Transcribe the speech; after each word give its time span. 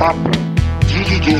Bate-papo 0.00 0.30
de 0.86 1.04
DJ. 1.04 1.36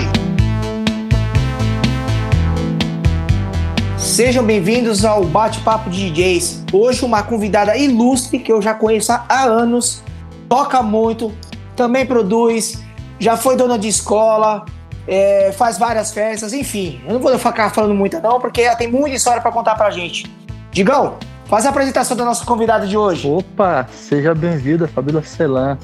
Sejam 3.97 4.45
bem-vindos 4.45 5.03
ao 5.03 5.25
Bate-Papo 5.25 5.89
de 5.89 6.11
DJs. 6.11 6.67
Hoje 6.71 7.03
uma 7.03 7.23
convidada 7.23 7.75
ilustre 7.75 8.39
que 8.39 8.53
eu 8.53 8.61
já 8.61 8.75
conheço 8.75 9.13
há 9.13 9.45
anos, 9.45 10.03
toca 10.47 10.83
muito, 10.83 11.33
também 11.75 12.05
produz, 12.05 12.85
já 13.19 13.35
foi 13.35 13.57
dona 13.57 13.79
de 13.79 13.89
escola, 13.89 14.67
é, 15.09 15.53
faz 15.53 15.79
várias 15.79 16.13
festas, 16.13 16.53
enfim. 16.53 17.01
Eu 17.07 17.15
não 17.15 17.21
vou 17.21 17.39
ficar 17.39 17.71
falando 17.71 17.95
muita 17.95 18.21
não, 18.21 18.39
porque 18.39 18.61
ela 18.61 18.77
tem 18.77 18.93
muita 18.93 19.17
história 19.17 19.41
para 19.41 19.51
contar 19.51 19.75
pra 19.75 19.91
gente. 19.91 20.31
Digão, 20.71 21.17
faz 21.47 21.65
a 21.65 21.71
apresentação 21.71 22.15
da 22.15 22.27
nossa 22.27 22.45
convidada 22.45 22.87
de 22.87 22.95
hoje. 22.95 23.27
Opa, 23.27 23.89
seja 23.91 24.35
bem-vinda, 24.35 24.87
Fabíola 24.87 25.23
Celan. 25.23 25.79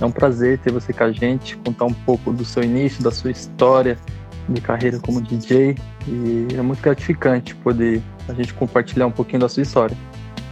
É 0.00 0.04
um 0.04 0.10
prazer 0.10 0.58
ter 0.58 0.72
você 0.72 0.92
com 0.92 1.04
a 1.04 1.12
gente, 1.12 1.56
contar 1.58 1.86
um 1.86 1.92
pouco 1.92 2.32
do 2.32 2.44
seu 2.44 2.62
início, 2.62 3.02
da 3.02 3.10
sua 3.10 3.30
história 3.30 3.98
de 4.48 4.60
carreira 4.60 4.98
como 5.00 5.20
DJ. 5.20 5.76
E 6.06 6.48
é 6.54 6.62
muito 6.62 6.82
gratificante 6.82 7.54
poder 7.54 8.02
a 8.28 8.34
gente 8.34 8.52
compartilhar 8.54 9.06
um 9.06 9.10
pouquinho 9.10 9.40
da 9.40 9.48
sua 9.48 9.62
história. 9.62 9.96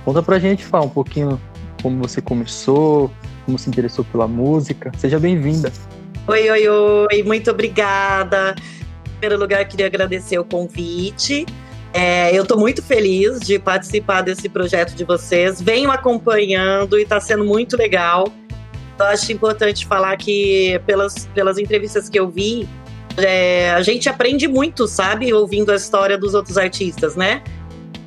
Conta 0.05 0.23
pra 0.23 0.39
gente, 0.39 0.65
fala 0.65 0.87
um 0.87 0.91
pouquinho 0.91 1.41
como 1.83 1.98
você 1.98 2.20
começou, 2.20 3.11
como 3.45 3.59
se 3.59 3.69
interessou 3.69 4.05
pela 4.05 4.27
música. 4.27 4.91
Seja 4.97 5.19
bem-vinda. 5.19 5.70
Oi, 6.27 6.51
oi, 6.51 6.69
oi, 6.69 7.23
muito 7.23 7.51
obrigada. 7.51 8.55
Em 9.06 9.11
primeiro 9.19 9.39
lugar, 9.39 9.65
queria 9.67 9.87
agradecer 9.87 10.39
o 10.39 10.45
convite. 10.45 11.45
É, 11.92 12.37
eu 12.37 12.42
estou 12.42 12.59
muito 12.59 12.83
feliz 12.83 13.41
de 13.41 13.59
participar 13.59 14.23
desse 14.23 14.48
projeto 14.48 14.95
de 14.95 15.05
vocês. 15.05 15.61
Venho 15.61 15.91
acompanhando 15.91 16.98
e 16.98 17.03
está 17.03 17.20
sendo 17.20 17.45
muito 17.45 17.77
legal. 17.77 18.33
Eu 18.98 19.07
acho 19.07 19.33
importante 19.33 19.87
falar 19.87 20.17
que, 20.17 20.81
pelas, 20.87 21.27
pelas 21.34 21.59
entrevistas 21.59 22.09
que 22.09 22.19
eu 22.19 22.28
vi, 22.28 22.69
é, 23.17 23.70
a 23.70 23.83
gente 23.83 24.09
aprende 24.09 24.47
muito, 24.48 24.86
sabe? 24.86 25.33
Ouvindo 25.33 25.73
a 25.73 25.77
história 25.77 26.19
dos 26.19 26.34
outros 26.34 26.59
artistas, 26.59 27.17
né? 27.17 27.42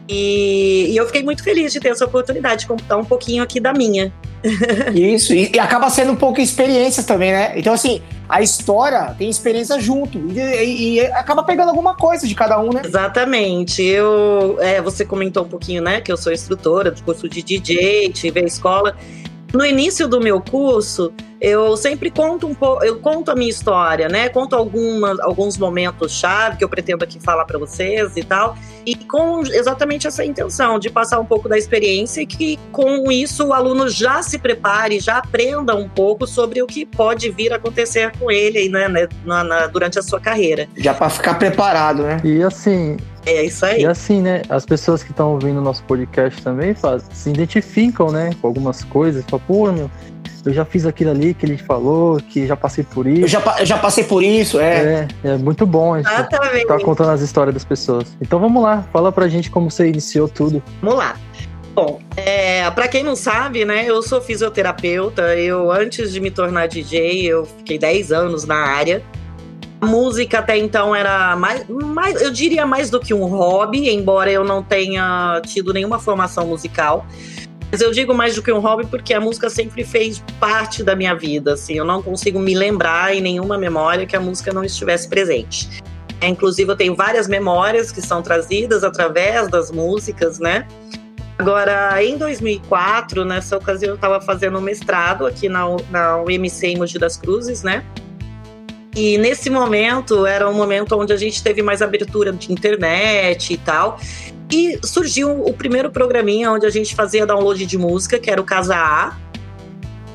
E, 0.09 0.87
e, 0.89 0.97
eu 0.97 1.05
fiquei 1.05 1.21
muito 1.21 1.43
feliz 1.43 1.73
de 1.73 1.81
ter 1.81 1.89
essa 1.89 2.05
oportunidade 2.05 2.61
de 2.61 2.67
contar 2.67 2.95
um 2.95 3.03
pouquinho 3.03 3.43
aqui 3.43 3.59
da 3.59 3.73
minha. 3.73 4.13
Isso, 4.95 5.33
e, 5.33 5.51
e, 5.53 5.59
acaba 5.59 5.89
sendo 5.89 6.13
um 6.13 6.15
pouco 6.15 6.39
experiências 6.39 7.05
também, 7.05 7.33
né? 7.33 7.53
Então, 7.57 7.73
assim, 7.73 8.01
a 8.29 8.41
história 8.41 9.13
tem 9.17 9.29
experiência 9.29 9.77
junto 9.81 10.17
e, 10.17 10.95
e 10.95 11.01
acaba 11.07 11.43
pegando 11.43 11.69
alguma 11.69 11.95
coisa 11.95 12.25
de 12.25 12.33
cada 12.33 12.57
um, 12.59 12.69
né? 12.71 12.81
Exatamente. 12.85 13.83
Eu, 13.83 14.57
é, 14.61 14.81
você 14.81 15.03
comentou 15.03 15.43
um 15.43 15.49
pouquinho, 15.49 15.81
né, 15.81 15.99
que 15.99 16.11
eu 16.11 16.15
sou 16.15 16.31
instrutora 16.31 16.91
do 16.91 17.03
curso 17.03 17.27
de 17.27 17.41
DJ, 17.41 18.09
tive 18.13 18.39
a 18.39 18.43
escola. 18.43 18.95
No 19.53 19.65
início 19.65 20.07
do 20.07 20.19
meu 20.19 20.41
curso, 20.41 21.13
eu 21.39 21.77
sempre 21.77 22.09
conto 22.09 22.47
um 22.47 22.53
pouco, 22.53 22.83
eu 22.83 22.99
conto 22.99 23.31
a 23.31 23.35
minha 23.35 23.49
história, 23.49 24.09
né? 24.09 24.29
Conto 24.29 24.55
algumas, 24.55 25.19
alguns 25.19 25.57
momentos 25.57 26.11
chave 26.11 26.57
que 26.57 26.63
eu 26.63 26.69
pretendo 26.69 27.03
aqui 27.03 27.19
falar 27.19 27.45
para 27.45 27.59
vocês 27.59 28.15
e 28.15 28.23
tal, 28.23 28.57
e 28.85 28.95
com 28.95 29.41
exatamente 29.41 30.07
essa 30.07 30.25
intenção 30.25 30.79
de 30.79 30.89
passar 30.89 31.19
um 31.19 31.25
pouco 31.25 31.47
da 31.47 31.57
experiência 31.57 32.21
e 32.21 32.25
que 32.25 32.57
com 32.71 33.11
isso 33.11 33.47
o 33.47 33.53
aluno 33.53 33.87
já 33.89 34.21
se 34.23 34.39
prepare, 34.39 34.99
já 34.99 35.17
aprenda 35.17 35.75
um 35.75 35.87
pouco 35.87 36.25
sobre 36.25 36.61
o 36.61 36.67
que 36.67 36.85
pode 36.85 37.29
vir 37.29 37.53
a 37.53 37.57
acontecer 37.57 38.11
com 38.17 38.31
ele, 38.31 38.69
né, 38.69 38.87
né 38.87 39.07
na, 39.23 39.43
na, 39.43 39.67
durante 39.67 39.99
a 39.99 40.01
sua 40.01 40.19
carreira. 40.19 40.67
Já 40.77 40.93
para 40.93 41.09
ficar 41.09 41.35
preparado, 41.35 42.03
né? 42.03 42.19
E 42.23 42.41
assim, 42.41 42.97
é 43.25 43.43
isso 43.43 43.65
aí. 43.65 43.81
E 43.81 43.85
assim, 43.85 44.21
né? 44.21 44.41
As 44.49 44.65
pessoas 44.65 45.03
que 45.03 45.11
estão 45.11 45.33
ouvindo 45.33 45.59
o 45.59 45.61
nosso 45.61 45.83
podcast 45.83 46.41
também 46.41 46.73
faz, 46.73 47.03
se 47.11 47.29
identificam, 47.29 48.09
né? 48.09 48.31
Com 48.41 48.47
algumas 48.47 48.83
coisas. 48.85 49.23
Falam, 49.25 49.45
pô, 49.45 49.71
meu, 49.71 49.91
eu 50.47 50.53
já 50.53 50.63
fiz 50.63 50.85
aquilo 50.85 51.11
ali 51.11 51.33
que 51.33 51.45
ele 51.45 51.57
falou, 51.57 52.21
que 52.21 52.47
já 52.47 52.55
passei 52.55 52.83
por 52.83 53.05
isso. 53.05 53.23
Eu 53.23 53.27
já, 53.27 53.55
eu 53.59 53.65
já 53.65 53.77
passei 53.77 54.03
por 54.03 54.23
isso, 54.23 54.59
é. 54.59 55.07
É, 55.23 55.29
é 55.29 55.37
muito 55.37 55.65
bom 55.65 55.97
Exatamente. 55.97 56.65
tá 56.65 56.79
contando 56.79 57.11
as 57.11 57.21
histórias 57.21 57.53
das 57.53 57.65
pessoas. 57.65 58.17
Então 58.21 58.39
vamos 58.39 58.63
lá, 58.63 58.85
fala 58.93 59.11
pra 59.11 59.27
gente 59.27 59.51
como 59.51 59.69
você 59.69 59.87
iniciou 59.87 60.29
tudo. 60.29 60.63
Vamos 60.81 60.97
lá. 60.97 61.17
Bom, 61.75 61.99
é, 62.15 62.71
para 62.71 62.87
quem 62.87 63.03
não 63.03 63.15
sabe, 63.15 63.65
né, 63.65 63.85
eu 63.85 64.01
sou 64.01 64.21
fisioterapeuta. 64.21 65.35
Eu, 65.35 65.69
antes 65.69 66.13
de 66.13 66.19
me 66.21 66.31
tornar 66.31 66.67
DJ, 66.67 67.25
eu 67.25 67.45
fiquei 67.45 67.77
10 67.77 68.11
anos 68.11 68.45
na 68.45 68.55
área. 68.55 69.03
A 69.79 69.85
música 69.85 70.39
até 70.39 70.57
então 70.57 70.95
era 70.95 71.35
mais, 71.35 71.67
mais, 71.69 72.21
eu 72.21 72.31
diria 72.31 72.65
mais 72.65 72.89
do 72.89 72.99
que 72.99 73.13
um 73.13 73.25
hobby, 73.25 73.89
embora 73.89 74.31
eu 74.31 74.43
não 74.43 74.63
tenha 74.63 75.39
tido 75.45 75.71
nenhuma 75.71 75.99
formação 75.99 76.47
musical. 76.47 77.05
Mas 77.71 77.81
eu 77.81 77.91
digo 77.91 78.13
mais 78.13 78.35
do 78.35 78.41
que 78.41 78.51
um 78.51 78.59
hobby 78.59 78.85
porque 78.85 79.13
a 79.13 79.19
música 79.19 79.49
sempre 79.49 79.83
fez 79.83 80.23
parte 80.39 80.83
da 80.83 80.95
minha 80.95 81.13
vida. 81.13 81.53
Assim, 81.53 81.73
eu 81.73 81.85
não 81.85 82.01
consigo 82.01 82.39
me 82.39 82.55
lembrar 82.55 83.15
em 83.15 83.21
nenhuma 83.21 83.57
memória 83.57 84.05
que 84.05 84.15
a 84.15 84.19
música 84.19 84.53
não 84.53 84.63
estivesse 84.63 85.07
presente. 85.09 85.83
É, 86.21 86.27
inclusive, 86.27 86.71
eu 86.71 86.75
tenho 86.75 86.95
várias 86.95 87.27
memórias 87.27 87.91
que 87.91 88.01
são 88.01 88.21
trazidas 88.21 88.83
através 88.83 89.49
das 89.49 89.69
músicas, 89.69 90.39
né? 90.39 90.67
Agora, 91.37 92.03
em 92.03 92.17
2004, 92.17 93.23
nessa 93.23 93.57
ocasião, 93.57 93.91
eu 93.91 93.95
estava 93.95 94.19
fazendo 94.19 94.57
um 94.57 94.61
mestrado 94.61 95.25
aqui 95.27 95.47
na, 95.47 95.65
na 95.91 96.17
UMC 96.23 96.67
em 96.67 96.77
Mogi 96.77 96.97
das 96.97 97.15
Cruzes, 97.15 97.61
né? 97.61 97.83
E 98.95 99.19
nesse 99.19 99.47
momento 99.47 100.25
era 100.25 100.49
um 100.49 100.53
momento 100.55 100.97
onde 100.97 101.13
a 101.13 101.17
gente 101.17 101.43
teve 101.43 101.61
mais 101.61 101.83
abertura 101.83 102.33
de 102.33 102.51
internet 102.51 103.53
e 103.53 103.57
tal. 103.57 103.99
E 104.51 104.79
surgiu 104.83 105.43
o 105.43 105.53
primeiro 105.53 105.91
programinha 105.91 106.51
onde 106.51 106.65
a 106.65 106.69
gente 106.69 106.95
fazia 106.95 107.25
download 107.25 107.65
de 107.65 107.77
música, 107.77 108.17
que 108.17 108.29
era 108.29 108.39
o 108.39 108.43
Casa 108.43 108.75
A. 108.75 109.17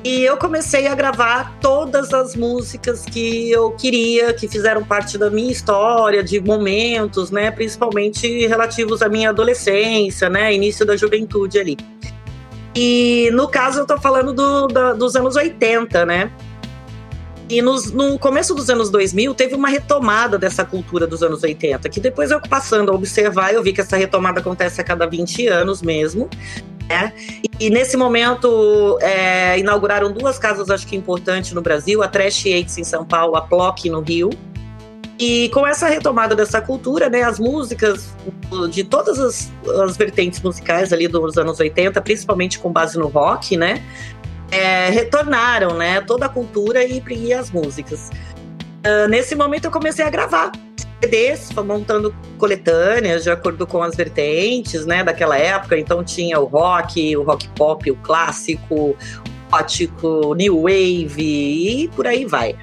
E 0.04 0.22
eu 0.24 0.36
comecei 0.36 0.88
a 0.88 0.94
gravar 0.96 1.58
todas 1.60 2.12
as 2.12 2.34
músicas 2.34 3.04
que 3.04 3.50
eu 3.50 3.70
queria, 3.72 4.32
que 4.32 4.48
fizeram 4.48 4.82
parte 4.82 5.16
da 5.16 5.30
minha 5.30 5.52
história, 5.52 6.24
de 6.24 6.40
momentos, 6.40 7.30
né? 7.30 7.52
Principalmente 7.52 8.46
relativos 8.46 9.00
à 9.00 9.08
minha 9.08 9.30
adolescência, 9.30 10.28
né? 10.28 10.52
Início 10.52 10.84
da 10.84 10.96
juventude 10.96 11.58
ali. 11.58 11.76
E 12.74 13.30
no 13.32 13.46
caso 13.46 13.80
eu 13.80 13.86
tô 13.86 13.96
falando 13.98 14.32
do, 14.32 14.66
da, 14.66 14.92
dos 14.92 15.14
anos 15.14 15.36
80, 15.36 16.04
né? 16.04 16.32
E 17.52 17.60
nos, 17.60 17.92
no 17.92 18.18
começo 18.18 18.54
dos 18.54 18.70
anos 18.70 18.88
2000, 18.88 19.34
teve 19.34 19.54
uma 19.54 19.68
retomada 19.68 20.38
dessa 20.38 20.64
cultura 20.64 21.06
dos 21.06 21.22
anos 21.22 21.42
80, 21.42 21.86
que 21.90 22.00
depois 22.00 22.30
eu 22.30 22.40
passando 22.40 22.90
a 22.90 22.94
observar, 22.94 23.52
eu 23.52 23.62
vi 23.62 23.74
que 23.74 23.82
essa 23.82 23.94
retomada 23.94 24.40
acontece 24.40 24.80
a 24.80 24.84
cada 24.84 25.06
20 25.06 25.48
anos 25.48 25.82
mesmo. 25.82 26.30
Né? 26.88 27.12
E, 27.60 27.66
e 27.66 27.68
nesse 27.68 27.94
momento, 27.94 28.98
é, 29.02 29.58
inauguraram 29.58 30.10
duas 30.10 30.38
casas, 30.38 30.70
acho 30.70 30.86
que 30.86 30.96
importantes 30.96 31.52
no 31.52 31.60
Brasil, 31.60 32.02
a 32.02 32.08
Trash 32.08 32.46
Yates 32.46 32.78
em 32.78 32.84
São 32.84 33.04
Paulo, 33.04 33.36
a 33.36 33.42
Plock 33.42 33.90
no 33.90 34.00
Rio. 34.00 34.30
E 35.18 35.50
com 35.50 35.66
essa 35.66 35.86
retomada 35.88 36.34
dessa 36.34 36.58
cultura, 36.58 37.10
né, 37.10 37.22
as 37.22 37.38
músicas 37.38 38.14
de 38.70 38.82
todas 38.82 39.20
as, 39.20 39.52
as 39.84 39.94
vertentes 39.94 40.40
musicais 40.40 40.90
ali 40.90 41.06
dos 41.06 41.36
anos 41.36 41.60
80, 41.60 42.00
principalmente 42.00 42.58
com 42.58 42.72
base 42.72 42.98
no 42.98 43.08
rock, 43.08 43.58
né, 43.58 43.84
é, 44.52 44.90
retornaram, 44.90 45.74
né? 45.74 46.00
Toda 46.02 46.26
a 46.26 46.28
cultura 46.28 46.84
e, 46.84 47.02
e 47.10 47.32
as 47.32 47.50
músicas. 47.50 48.10
Uh, 48.86 49.08
nesse 49.08 49.34
momento 49.34 49.64
eu 49.64 49.70
comecei 49.70 50.04
a 50.04 50.10
gravar 50.10 50.52
CDs, 51.00 51.50
montando 51.52 52.14
coletâneas 52.36 53.24
de 53.24 53.30
acordo 53.30 53.66
com 53.66 53.82
as 53.82 53.96
vertentes, 53.96 54.84
né? 54.84 55.02
Daquela 55.02 55.38
época. 55.38 55.78
Então 55.78 56.04
tinha 56.04 56.38
o 56.38 56.44
rock, 56.44 57.16
o 57.16 57.22
rock 57.22 57.48
pop, 57.56 57.90
o 57.90 57.96
clássico, 57.96 58.74
o 58.74 58.96
gótico, 59.50 60.34
new 60.34 60.62
wave 60.62 61.84
e 61.84 61.88
por 61.96 62.06
aí 62.06 62.26
vai. 62.26 62.54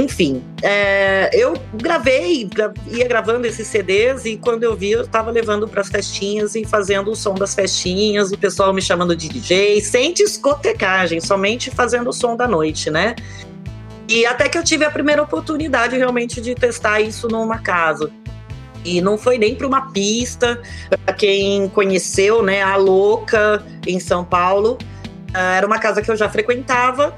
Enfim, 0.00 0.42
é, 0.62 1.28
eu 1.34 1.52
gravei, 1.74 2.48
ia 2.86 3.06
gravando 3.06 3.46
esses 3.46 3.66
CDs 3.66 4.24
e 4.24 4.38
quando 4.38 4.62
eu 4.62 4.74
vi, 4.74 4.92
eu 4.92 5.02
estava 5.02 5.30
levando 5.30 5.68
para 5.68 5.82
as 5.82 5.90
festinhas 5.90 6.54
e 6.54 6.64
fazendo 6.64 7.10
o 7.10 7.14
som 7.14 7.34
das 7.34 7.54
festinhas, 7.54 8.32
o 8.32 8.38
pessoal 8.38 8.72
me 8.72 8.80
chamando 8.80 9.14
de 9.14 9.28
DJ, 9.28 9.78
sem 9.82 10.14
discotecagem, 10.14 11.20
somente 11.20 11.70
fazendo 11.70 12.08
o 12.08 12.12
som 12.14 12.34
da 12.34 12.48
noite, 12.48 12.88
né? 12.88 13.14
E 14.08 14.24
até 14.24 14.48
que 14.48 14.56
eu 14.56 14.64
tive 14.64 14.86
a 14.86 14.90
primeira 14.90 15.22
oportunidade 15.22 15.98
realmente 15.98 16.40
de 16.40 16.54
testar 16.54 17.02
isso 17.02 17.28
numa 17.28 17.58
casa. 17.58 18.10
E 18.82 19.02
não 19.02 19.18
foi 19.18 19.36
nem 19.36 19.54
para 19.54 19.66
uma 19.66 19.90
pista, 19.90 20.62
para 21.04 21.14
quem 21.14 21.68
conheceu, 21.68 22.42
né, 22.42 22.62
a 22.62 22.76
Louca 22.76 23.62
em 23.86 24.00
São 24.00 24.24
Paulo. 24.24 24.78
Ah, 25.34 25.56
era 25.56 25.66
uma 25.66 25.78
casa 25.78 26.00
que 26.00 26.10
eu 26.10 26.16
já 26.16 26.28
frequentava 26.30 27.14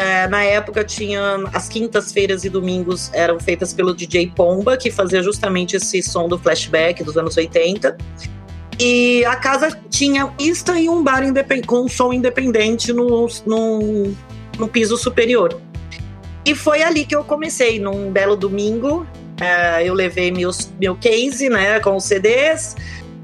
é, 0.00 0.26
na 0.28 0.42
época 0.42 0.82
tinha 0.82 1.20
as 1.52 1.68
quintas-feiras 1.68 2.42
e 2.46 2.48
domingos 2.48 3.10
eram 3.12 3.38
feitas 3.38 3.74
pelo 3.74 3.94
DJ 3.94 4.32
Pomba, 4.34 4.74
que 4.74 4.90
fazia 4.90 5.22
justamente 5.22 5.76
esse 5.76 6.02
som 6.02 6.26
do 6.26 6.38
flashback 6.38 7.04
dos 7.04 7.18
anos 7.18 7.36
80. 7.36 7.98
E 8.78 9.22
a 9.26 9.36
casa 9.36 9.78
tinha 9.90 10.26
pista 10.26 10.80
e 10.80 10.88
um 10.88 11.04
bar 11.04 11.22
com 11.66 11.84
um 11.84 11.88
som 11.88 12.14
independente 12.14 12.94
no, 12.94 13.28
no, 13.44 14.14
no 14.58 14.68
piso 14.68 14.96
superior. 14.96 15.60
E 16.46 16.54
foi 16.54 16.82
ali 16.82 17.04
que 17.04 17.14
eu 17.14 17.22
comecei, 17.22 17.78
num 17.78 18.10
belo 18.10 18.36
domingo. 18.36 19.06
É, 19.38 19.86
eu 19.86 19.92
levei 19.92 20.32
meus, 20.32 20.72
meu 20.80 20.96
case, 20.96 21.50
né, 21.50 21.78
com 21.80 21.96
os 21.96 22.04
CDs, 22.04 22.74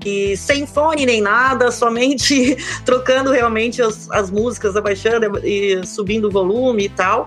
e 0.06 0.36
sem 0.36 0.64
fone 0.66 1.04
nem 1.04 1.20
nada, 1.20 1.72
somente 1.72 2.56
trocando 2.86 3.32
realmente 3.32 3.82
as, 3.82 4.08
as 4.12 4.30
músicas, 4.30 4.76
abaixando 4.76 5.40
e 5.44 5.84
subindo 5.84 6.28
o 6.28 6.30
volume 6.30 6.84
e 6.84 6.88
tal. 6.88 7.26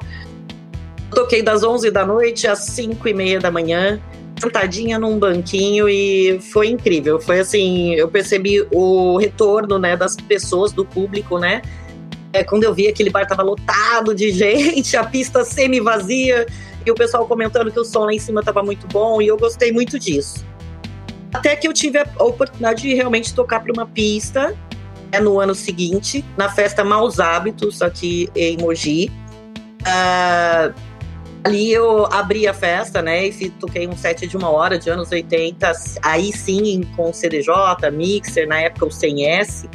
Toquei 1.11 1.41
das 1.41 1.61
11 1.61 1.91
da 1.91 2.05
noite 2.05 2.47
às 2.47 2.59
5 2.59 3.05
e 3.05 3.13
meia 3.13 3.39
da 3.39 3.51
manhã, 3.51 4.01
sentadinha 4.39 4.97
num 4.97 5.19
banquinho 5.19 5.89
e 5.89 6.39
foi 6.39 6.69
incrível. 6.69 7.19
Foi 7.19 7.39
assim, 7.39 7.95
eu 7.95 8.07
percebi 8.07 8.65
o 8.71 9.17
retorno, 9.17 9.77
né, 9.77 9.97
das 9.97 10.15
pessoas, 10.15 10.71
do 10.71 10.85
público, 10.85 11.37
né? 11.37 11.61
É, 12.31 12.43
quando 12.43 12.63
eu 12.63 12.73
vi 12.73 12.87
aquele 12.87 13.09
bar 13.09 13.27
tava 13.27 13.41
lotado 13.41 14.15
de 14.15 14.31
gente, 14.31 14.95
a 14.95 15.03
pista 15.03 15.43
semi-vazia 15.43 16.45
e 16.85 16.91
o 16.91 16.95
pessoal 16.95 17.27
comentando 17.27 17.71
que 17.71 17.79
o 17.79 17.83
som 17.83 18.05
lá 18.05 18.13
em 18.13 18.19
cima 18.19 18.41
tava 18.41 18.63
muito 18.63 18.87
bom 18.87 19.21
e 19.21 19.27
eu 19.27 19.35
gostei 19.35 19.71
muito 19.73 19.99
disso. 19.99 20.45
Até 21.33 21.55
que 21.55 21.67
eu 21.67 21.73
tive 21.73 21.99
a 21.99 22.23
oportunidade 22.23 22.81
de 22.81 22.93
realmente 22.93 23.33
tocar 23.33 23.59
para 23.59 23.71
uma 23.71 23.85
pista 23.85 24.55
né, 25.11 25.19
no 25.19 25.39
ano 25.39 25.53
seguinte, 25.53 26.23
na 26.37 26.49
festa 26.49 26.83
Maus 26.83 27.19
Hábitos, 27.19 27.81
aqui 27.81 28.29
em 28.35 28.57
Mogi. 28.57 29.11
Uh, 29.81 30.73
ali 31.43 31.71
eu 31.71 32.05
abri 32.07 32.47
a 32.47 32.53
festa, 32.53 33.01
né? 33.01 33.27
E 33.27 33.49
toquei 33.49 33.87
um 33.87 33.95
set 33.95 34.27
de 34.27 34.35
uma 34.35 34.49
hora 34.49 34.77
de 34.77 34.89
anos 34.89 35.11
80, 35.11 35.71
aí 36.01 36.31
sim 36.33 36.81
com 36.95 37.13
CDJ, 37.13 37.51
mixer, 37.91 38.47
na 38.47 38.61
época 38.61 38.85
o 38.85 38.89
100S. 38.89 39.69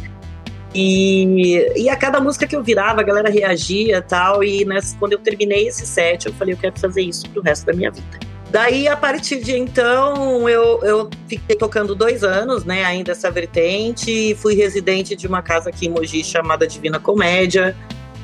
E, 0.75 1.73
e 1.77 1.89
a 1.89 1.95
cada 1.95 2.21
música 2.21 2.49
que 2.49 2.57
eu 2.57 2.63
virava, 2.63 3.01
a 3.01 3.05
galera 3.05 3.31
reagia 3.31 4.03
tal. 4.03 4.43
E 4.43 4.65
nessa, 4.65 4.97
quando 4.99 5.13
eu 5.13 5.19
terminei 5.21 5.69
esse 5.69 5.87
set, 5.87 6.27
eu 6.27 6.35
falei, 6.35 6.55
eu 6.55 6.59
quero 6.59 6.79
fazer 6.79 7.03
isso 7.03 7.29
pro 7.31 7.43
resto 7.43 7.67
da 7.67 7.73
minha 7.73 7.93
vida. 7.93 8.34
Daí, 8.51 8.87
a 8.87 8.97
partir 8.97 9.43
de 9.43 9.57
então, 9.57 10.49
eu, 10.49 10.81
eu 10.83 11.11
fiquei 11.29 11.57
tocando 11.57 11.95
dois 11.95 12.23
anos, 12.23 12.65
né, 12.65 12.85
ainda 12.85 13.13
essa 13.13 13.31
vertente. 13.31 14.35
Fui 14.37 14.55
residente 14.55 15.17
de 15.17 15.27
uma 15.27 15.43
casa 15.43 15.71
aqui 15.71 15.87
em 15.87 15.91
Mogi 15.91 16.23
chamada 16.23 16.67
Divina 16.67 17.01
Comédia. 17.01 17.77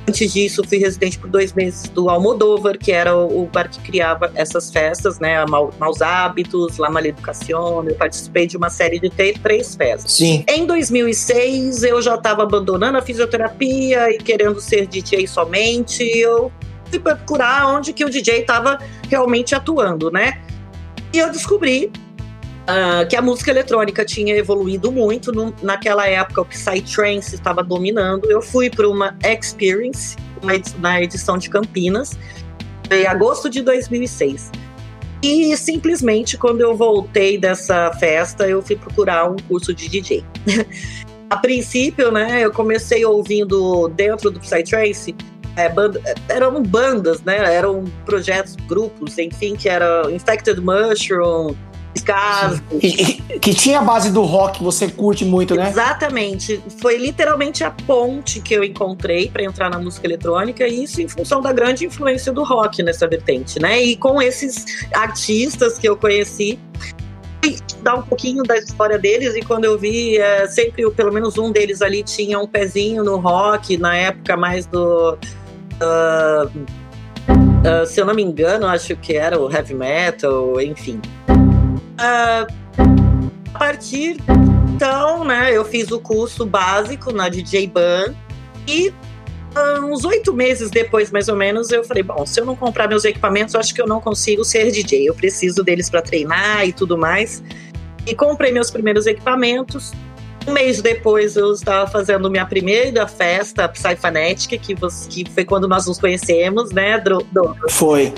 Antes 0.09 0.33
disso, 0.33 0.63
fui 0.67 0.79
residente 0.79 1.19
por 1.19 1.31
dois 1.31 1.53
meses 1.53 1.89
do 1.89 2.09
Almodóvar, 2.09 2.77
que 2.79 2.91
era 2.91 3.17
o, 3.17 3.47
bar 3.47 3.71
que 3.71 3.79
criava 3.81 4.33
essas 4.35 4.71
festas, 4.71 5.21
né? 5.21 5.45
Mal, 5.47 5.73
Maus 5.79 6.03
Hábitos, 6.03 6.79
La 6.79 6.91
Maleducação. 6.91 7.89
Eu 7.89 7.95
participei 7.95 8.47
de 8.47 8.57
uma 8.57 8.71
série 8.71 8.99
de 8.99 9.09
três 9.09 9.77
festas. 9.77 10.11
Sim. 10.11 10.45
Em 10.49 10.67
2006, 10.67 11.85
eu 11.85 12.03
já 12.03 12.17
estava 12.17 12.43
abandonando 12.43 12.99
a 12.99 13.03
fisioterapia 13.03 14.11
e 14.11 14.19
querendo 14.19 14.61
ser 14.61 14.87
DJ 14.87 15.29
somente. 15.29 16.03
Eu 16.03 16.51
fui 16.91 16.99
procurar 16.99 17.69
onde 17.69 17.93
que 17.93 18.05
o 18.05 18.11
DJ 18.11 18.41
estava 18.41 18.79
realmente 19.09 19.55
atuando, 19.55 20.11
né? 20.11 20.41
E 21.13 21.19
eu 21.19 21.31
descobri 21.31 21.91
uh, 22.71 23.07
que 23.09 23.17
a 23.17 23.23
música 23.23 23.51
eletrônica 23.51 24.05
tinha 24.05 24.37
evoluído 24.37 24.93
muito. 24.93 25.33
No, 25.33 25.55
naquela 25.63 26.07
época, 26.07 26.43
o 26.43 26.45
Psytrance 26.45 27.35
estava 27.35 27.63
dominando. 27.63 28.31
Eu 28.31 28.41
fui 28.43 28.71
para 28.71 28.89
uma 28.89 29.17
Experience, 29.25 30.17
uma 30.43 30.53
na 30.79 31.03
edição 31.03 31.39
de 31.39 31.49
Campinas, 31.49 32.19
em 32.91 33.07
agosto 33.07 33.49
de 33.49 33.63
2006. 33.63 34.51
E 35.23 35.55
simplesmente, 35.57 36.39
quando 36.39 36.63
eu 36.63 36.75
voltei 36.75 37.37
dessa 37.37 37.93
festa, 37.93 38.49
eu 38.49 38.63
fui 38.63 38.77
procurar 38.77 39.31
um 39.31 39.37
curso 39.49 39.75
de 39.75 39.89
DJ. 39.89 40.25
a 41.29 41.37
princípio, 41.37 42.11
né, 42.11 42.41
eu 42.43 42.51
comecei 42.51 43.05
ouvindo 43.05 43.89
dentro 43.89 44.31
do 44.31 44.41
Psytrance 44.41 45.15
é, 45.57 45.69
banda, 45.69 46.01
eram 46.29 46.63
bandas, 46.63 47.23
né? 47.23 47.55
Eram 47.55 47.85
projetos, 48.05 48.57
grupos, 48.67 49.19
enfim, 49.19 49.55
que 49.57 49.69
era 49.69 50.11
Infected 50.11 50.61
Mushroom, 50.61 51.55
Scars. 51.99 52.63
que 53.41 53.55
tinha 53.55 53.81
a 53.81 53.83
base 53.83 54.11
do 54.11 54.23
rock, 54.23 54.63
você 54.63 54.89
curte 54.89 55.25
muito, 55.25 55.55
né? 55.55 55.69
Exatamente. 55.69 56.63
Foi 56.81 56.97
literalmente 56.97 57.65
a 57.65 57.71
ponte 57.71 58.41
que 58.41 58.55
eu 58.55 58.63
encontrei 58.63 59.29
para 59.29 59.43
entrar 59.43 59.71
na 59.71 59.79
música 59.79 60.07
eletrônica, 60.07 60.67
e 60.67 60.85
isso 60.85 61.01
em 61.01 61.09
função 61.09 61.41
da 61.41 61.53
grande 61.53 61.85
influência 61.85 62.33
do 62.33 62.45
rock 62.45 62.83
nessa 62.83 63.07
vertente, 63.09 63.61
né? 63.61 63.83
E 63.83 63.97
com 63.97 64.21
esses 64.23 64.87
artistas 64.93 65.79
que 65.79 65.89
eu 65.89 65.97
conheci, 65.97 66.59
dar 67.83 67.95
um 67.97 68.03
pouquinho 68.03 68.43
da 68.43 68.57
história 68.57 68.99
deles 68.99 69.35
e 69.35 69.41
quando 69.41 69.65
eu 69.65 69.79
vi 69.79 70.19
é, 70.19 70.47
sempre 70.47 70.89
pelo 70.91 71.11
menos 71.11 71.39
um 71.39 71.51
deles 71.51 71.81
ali 71.81 72.03
tinha 72.03 72.39
um 72.39 72.47
pezinho 72.47 73.03
no 73.03 73.17
rock 73.17 73.79
na 73.79 73.97
época 73.97 74.37
mais 74.37 74.67
do 74.67 75.17
Uh, 75.83 76.67
se 77.87 78.01
eu 78.01 78.07
não 78.07 78.15
me 78.15 78.23
engano, 78.23 78.67
acho 78.67 78.97
que 78.97 79.17
era 79.17 79.39
o 79.39 79.51
heavy 79.51 79.75
metal, 79.75 80.61
enfim. 80.61 81.01
Uh, 81.29 82.47
a 83.55 83.59
partir 83.59 84.17
então, 84.81 85.27
né, 85.27 85.55
eu 85.55 85.63
fiz 85.63 85.91
o 85.91 86.01
curso 86.01 86.47
básico 86.47 87.13
na 87.13 87.29
DJ 87.29 87.67
Ban 87.67 88.15
e 88.67 88.91
uns 89.83 90.07
oito 90.07 90.33
meses 90.33 90.71
depois, 90.71 91.11
mais 91.11 91.29
ou 91.29 91.37
menos, 91.37 91.71
eu 91.71 91.85
falei: 91.85 92.03
bom, 92.03 92.25
se 92.25 92.41
eu 92.41 92.47
não 92.47 92.57
comprar 92.57 92.89
meus 92.89 93.05
equipamentos, 93.05 93.55
acho 93.55 93.75
que 93.75 93.83
eu 93.83 93.87
não 93.87 94.01
consigo 94.01 94.43
ser 94.43 94.71
DJ. 94.71 95.07
Eu 95.07 95.15
preciso 95.15 95.63
deles 95.63 95.91
para 95.91 96.01
treinar 96.01 96.67
e 96.67 96.73
tudo 96.73 96.97
mais. 96.97 97.43
E 98.07 98.15
comprei 98.15 98.53
meus 98.53 98.71
primeiros 98.71 99.07
equipamentos. 99.07 99.93
Um 100.47 100.53
mês 100.53 100.81
depois 100.81 101.37
eu 101.37 101.53
estava 101.53 101.91
fazendo 101.91 102.31
minha 102.31 102.47
primeira 102.47 103.07
festa 103.07 103.69
Psyphanetic, 103.69 104.59
que, 104.59 104.75
que 104.75 105.31
foi 105.31 105.45
quando 105.45 105.69
nós 105.69 105.87
nos 105.87 105.99
conhecemos, 105.99 106.71
né, 106.71 106.99
do... 106.99 107.25
Foi. 107.69 108.13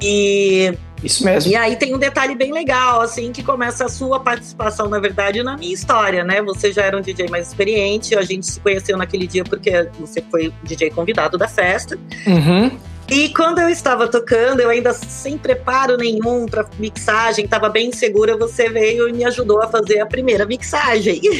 E 0.00 0.74
isso 1.02 1.24
mesmo. 1.24 1.50
E 1.50 1.56
aí 1.56 1.76
tem 1.76 1.94
um 1.94 1.98
detalhe 1.98 2.34
bem 2.34 2.52
legal, 2.52 3.00
assim, 3.00 3.32
que 3.32 3.42
começa 3.42 3.84
a 3.84 3.88
sua 3.88 4.18
participação, 4.20 4.88
na 4.88 4.98
verdade, 4.98 5.42
na 5.42 5.56
minha 5.56 5.72
história, 5.72 6.24
né? 6.24 6.42
Você 6.42 6.72
já 6.72 6.82
era 6.82 6.96
um 6.96 7.00
DJ 7.00 7.28
mais 7.28 7.48
experiente, 7.48 8.14
a 8.16 8.22
gente 8.22 8.46
se 8.46 8.60
conheceu 8.60 8.96
naquele 8.96 9.26
dia 9.26 9.44
porque 9.44 9.88
você 9.98 10.22
foi 10.30 10.48
o 10.48 10.54
DJ 10.64 10.90
convidado 10.90 11.36
da 11.36 11.48
festa. 11.48 11.98
Uhum. 12.26 12.76
E 13.08 13.28
quando 13.28 13.60
eu 13.60 13.68
estava 13.68 14.08
tocando, 14.08 14.60
eu 14.60 14.68
ainda 14.68 14.92
sem 14.92 15.38
preparo 15.38 15.96
nenhum 15.96 16.46
para 16.46 16.66
mixagem, 16.78 17.44
estava 17.44 17.68
bem 17.68 17.92
segura, 17.92 18.36
você 18.36 18.68
veio 18.68 19.08
e 19.08 19.12
me 19.12 19.24
ajudou 19.24 19.62
a 19.62 19.68
fazer 19.68 20.00
a 20.00 20.06
primeira 20.06 20.44
mixagem. 20.44 21.20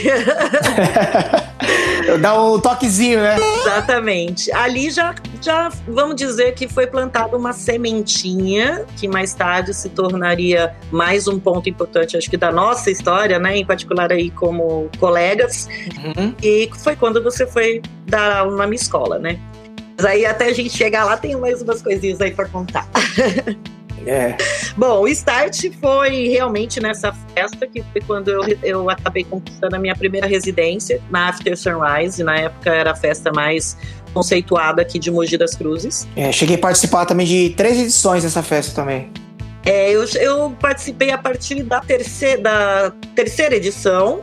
dar 2.20 2.40
um 2.40 2.60
toquezinho, 2.60 3.20
né? 3.20 3.36
Exatamente. 3.60 4.52
Ali 4.52 4.90
já, 4.90 5.14
já, 5.42 5.70
vamos 5.88 6.14
dizer 6.16 6.54
que 6.54 6.68
foi 6.68 6.86
plantada 6.86 7.36
uma 7.36 7.52
sementinha 7.52 8.86
que 8.96 9.08
mais 9.08 9.34
tarde 9.34 9.74
se 9.74 9.88
tornaria 9.88 10.74
mais 10.90 11.26
um 11.26 11.38
ponto 11.38 11.68
importante, 11.68 12.16
acho 12.16 12.30
que 12.30 12.36
da 12.36 12.52
nossa 12.52 12.90
história, 12.90 13.38
né? 13.38 13.56
Em 13.56 13.66
particular 13.66 14.12
aí 14.12 14.30
como 14.30 14.88
colegas. 14.98 15.68
Uhum. 15.96 16.34
E 16.42 16.70
foi 16.82 16.94
quando 16.94 17.22
você 17.22 17.46
foi 17.46 17.82
dar 18.06 18.38
aula 18.38 18.56
na 18.56 18.66
minha 18.66 18.76
escola, 18.76 19.18
né? 19.18 19.38
Mas 19.96 20.06
aí 20.06 20.26
até 20.26 20.46
a 20.46 20.52
gente 20.52 20.70
chegar 20.70 21.04
lá 21.04 21.16
tem 21.16 21.36
mais 21.36 21.62
umas 21.62 21.80
coisinhas 21.80 22.20
aí 22.20 22.30
para 22.30 22.48
contar. 22.48 22.88
É. 24.06 24.36
Bom, 24.76 25.00
o 25.00 25.08
start 25.08 25.68
foi 25.80 26.28
realmente 26.28 26.80
nessa 26.80 27.12
festa, 27.34 27.66
que 27.66 27.82
foi 27.92 28.00
quando 28.02 28.28
eu, 28.28 28.42
eu 28.62 28.88
acabei 28.88 29.24
conquistando 29.24 29.74
a 29.74 29.78
minha 29.80 29.96
primeira 29.96 30.28
residência 30.28 31.02
na 31.10 31.28
After 31.28 31.56
Sunrise. 31.56 32.22
Na 32.22 32.36
época 32.36 32.70
era 32.70 32.92
a 32.92 32.94
festa 32.94 33.32
mais 33.32 33.76
conceituada 34.14 34.80
aqui 34.80 35.00
de 35.00 35.10
Mogi 35.10 35.36
das 35.36 35.56
Cruzes. 35.56 36.06
É, 36.14 36.30
cheguei 36.30 36.54
a 36.54 36.58
participar 36.58 37.04
também 37.04 37.26
de 37.26 37.50
três 37.50 37.78
edições 37.80 38.22
dessa 38.22 38.42
festa 38.44 38.74
também. 38.74 39.10
É, 39.64 39.90
eu, 39.90 40.04
eu 40.20 40.56
participei 40.60 41.10
a 41.10 41.18
partir 41.18 41.64
da 41.64 41.80
terceira, 41.80 42.40
da 42.40 42.92
terceira 43.16 43.56
edição, 43.56 44.22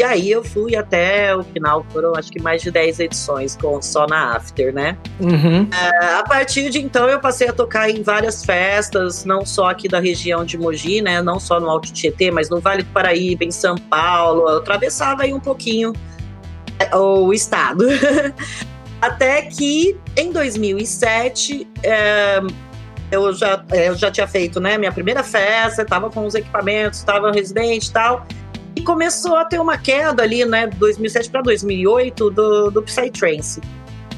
e 0.00 0.02
aí 0.02 0.30
eu 0.30 0.42
fui 0.42 0.74
até 0.74 1.36
o 1.36 1.42
final, 1.42 1.84
foram 1.92 2.14
acho 2.16 2.32
que 2.32 2.40
mais 2.40 2.62
de 2.62 2.70
10 2.70 3.00
edições, 3.00 3.54
com 3.54 3.82
só 3.82 4.06
na 4.06 4.34
After, 4.34 4.72
né? 4.72 4.96
Uhum. 5.20 5.68
É, 5.70 6.14
a 6.14 6.22
partir 6.22 6.70
de 6.70 6.80
então 6.80 7.06
eu 7.06 7.20
passei 7.20 7.48
a 7.48 7.52
tocar 7.52 7.90
em 7.90 8.02
várias 8.02 8.42
festas, 8.42 9.26
não 9.26 9.44
só 9.44 9.68
aqui 9.68 9.88
da 9.88 10.00
região 10.00 10.42
de 10.42 10.56
Mogi, 10.56 11.02
né? 11.02 11.20
Não 11.20 11.38
só 11.38 11.60
no 11.60 11.68
Alto 11.68 11.92
Tietê, 11.92 12.30
mas 12.30 12.48
no 12.48 12.60
Vale 12.60 12.82
do 12.82 12.88
Paraíba, 12.92 13.44
em 13.44 13.50
São 13.50 13.76
Paulo. 13.76 14.48
Eu 14.48 14.56
atravessava 14.56 15.24
aí 15.24 15.34
um 15.34 15.40
pouquinho 15.40 15.92
é, 16.78 16.96
o 16.96 17.30
estado. 17.30 17.84
Até 19.02 19.42
que 19.42 19.98
em 20.16 20.32
2007 20.32 21.68
é, 21.82 22.40
eu, 23.12 23.34
já, 23.34 23.62
é, 23.70 23.88
eu 23.90 23.94
já 23.96 24.10
tinha 24.10 24.26
feito 24.26 24.60
né, 24.60 24.78
minha 24.78 24.92
primeira 24.92 25.22
festa, 25.22 25.82
estava 25.82 26.08
com 26.08 26.24
os 26.24 26.34
equipamentos, 26.34 27.00
estava 27.00 27.30
residente 27.30 27.88
e 27.88 27.92
tal. 27.92 28.26
E 28.80 28.82
começou 28.82 29.36
a 29.36 29.44
ter 29.44 29.60
uma 29.60 29.76
queda 29.76 30.22
ali, 30.22 30.42
né, 30.46 30.66
2007 30.66 31.28
para 31.28 31.42
2008 31.42 32.30
do, 32.30 32.70
do 32.70 32.82
Psytrance. 32.82 33.60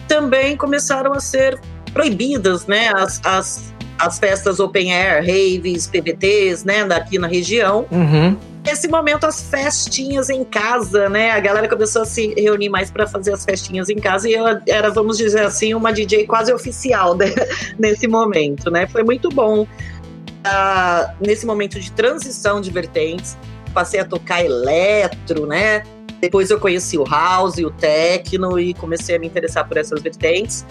Também 0.06 0.56
começaram 0.56 1.12
a 1.12 1.18
ser 1.18 1.58
proibidas, 1.92 2.68
né, 2.68 2.92
as, 2.94 3.20
as, 3.24 3.74
as 3.98 4.20
festas 4.20 4.60
open 4.60 4.94
air, 4.94 5.20
raves, 5.20 5.88
PBTs, 5.88 6.64
né, 6.64 6.84
daqui 6.84 7.18
na 7.18 7.26
região. 7.26 7.86
Uhum. 7.90 8.36
Nesse 8.64 8.86
momento, 8.86 9.26
as 9.26 9.42
festinhas 9.50 10.30
em 10.30 10.44
casa, 10.44 11.08
né? 11.08 11.32
A 11.32 11.40
galera 11.40 11.68
começou 11.68 12.02
a 12.02 12.04
se 12.04 12.32
reunir 12.34 12.68
mais 12.68 12.88
para 12.88 13.08
fazer 13.08 13.32
as 13.32 13.44
festinhas 13.44 13.88
em 13.88 13.96
casa 13.96 14.28
e 14.28 14.34
eu 14.34 14.44
era, 14.68 14.88
vamos 14.90 15.18
dizer 15.18 15.40
assim, 15.40 15.74
uma 15.74 15.92
DJ 15.92 16.28
quase 16.28 16.52
oficial 16.52 17.16
né? 17.16 17.26
nesse 17.76 18.06
momento, 18.06 18.70
né? 18.70 18.86
Foi 18.86 19.02
muito 19.02 19.28
bom 19.30 19.62
uh, 19.62 21.12
nesse 21.20 21.44
momento 21.44 21.80
de 21.80 21.90
transição 21.90 22.60
de 22.60 22.70
vertentes 22.70 23.36
passei 23.72 24.00
a 24.00 24.04
tocar 24.04 24.44
eletro, 24.44 25.46
né? 25.46 25.82
Depois 26.20 26.50
eu 26.50 26.60
conheci 26.60 26.96
o 26.96 27.04
house, 27.04 27.58
o 27.58 27.70
techno 27.70 28.58
e 28.58 28.74
comecei 28.74 29.16
a 29.16 29.18
me 29.18 29.26
interessar 29.26 29.66
por 29.66 29.76
essas 29.76 30.00
vertentes. 30.00 30.64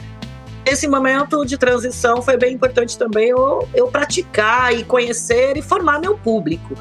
Esse 0.66 0.88
momento 0.88 1.44
de 1.46 1.58
transição 1.58 2.22
foi 2.22 2.38
bem 2.38 2.54
importante 2.54 2.98
também 2.98 3.30
eu, 3.30 3.68
eu 3.74 3.88
praticar 3.88 4.74
e 4.74 4.84
conhecer 4.84 5.58
e 5.58 5.62
formar 5.62 6.00
meu 6.00 6.18
público, 6.18 6.76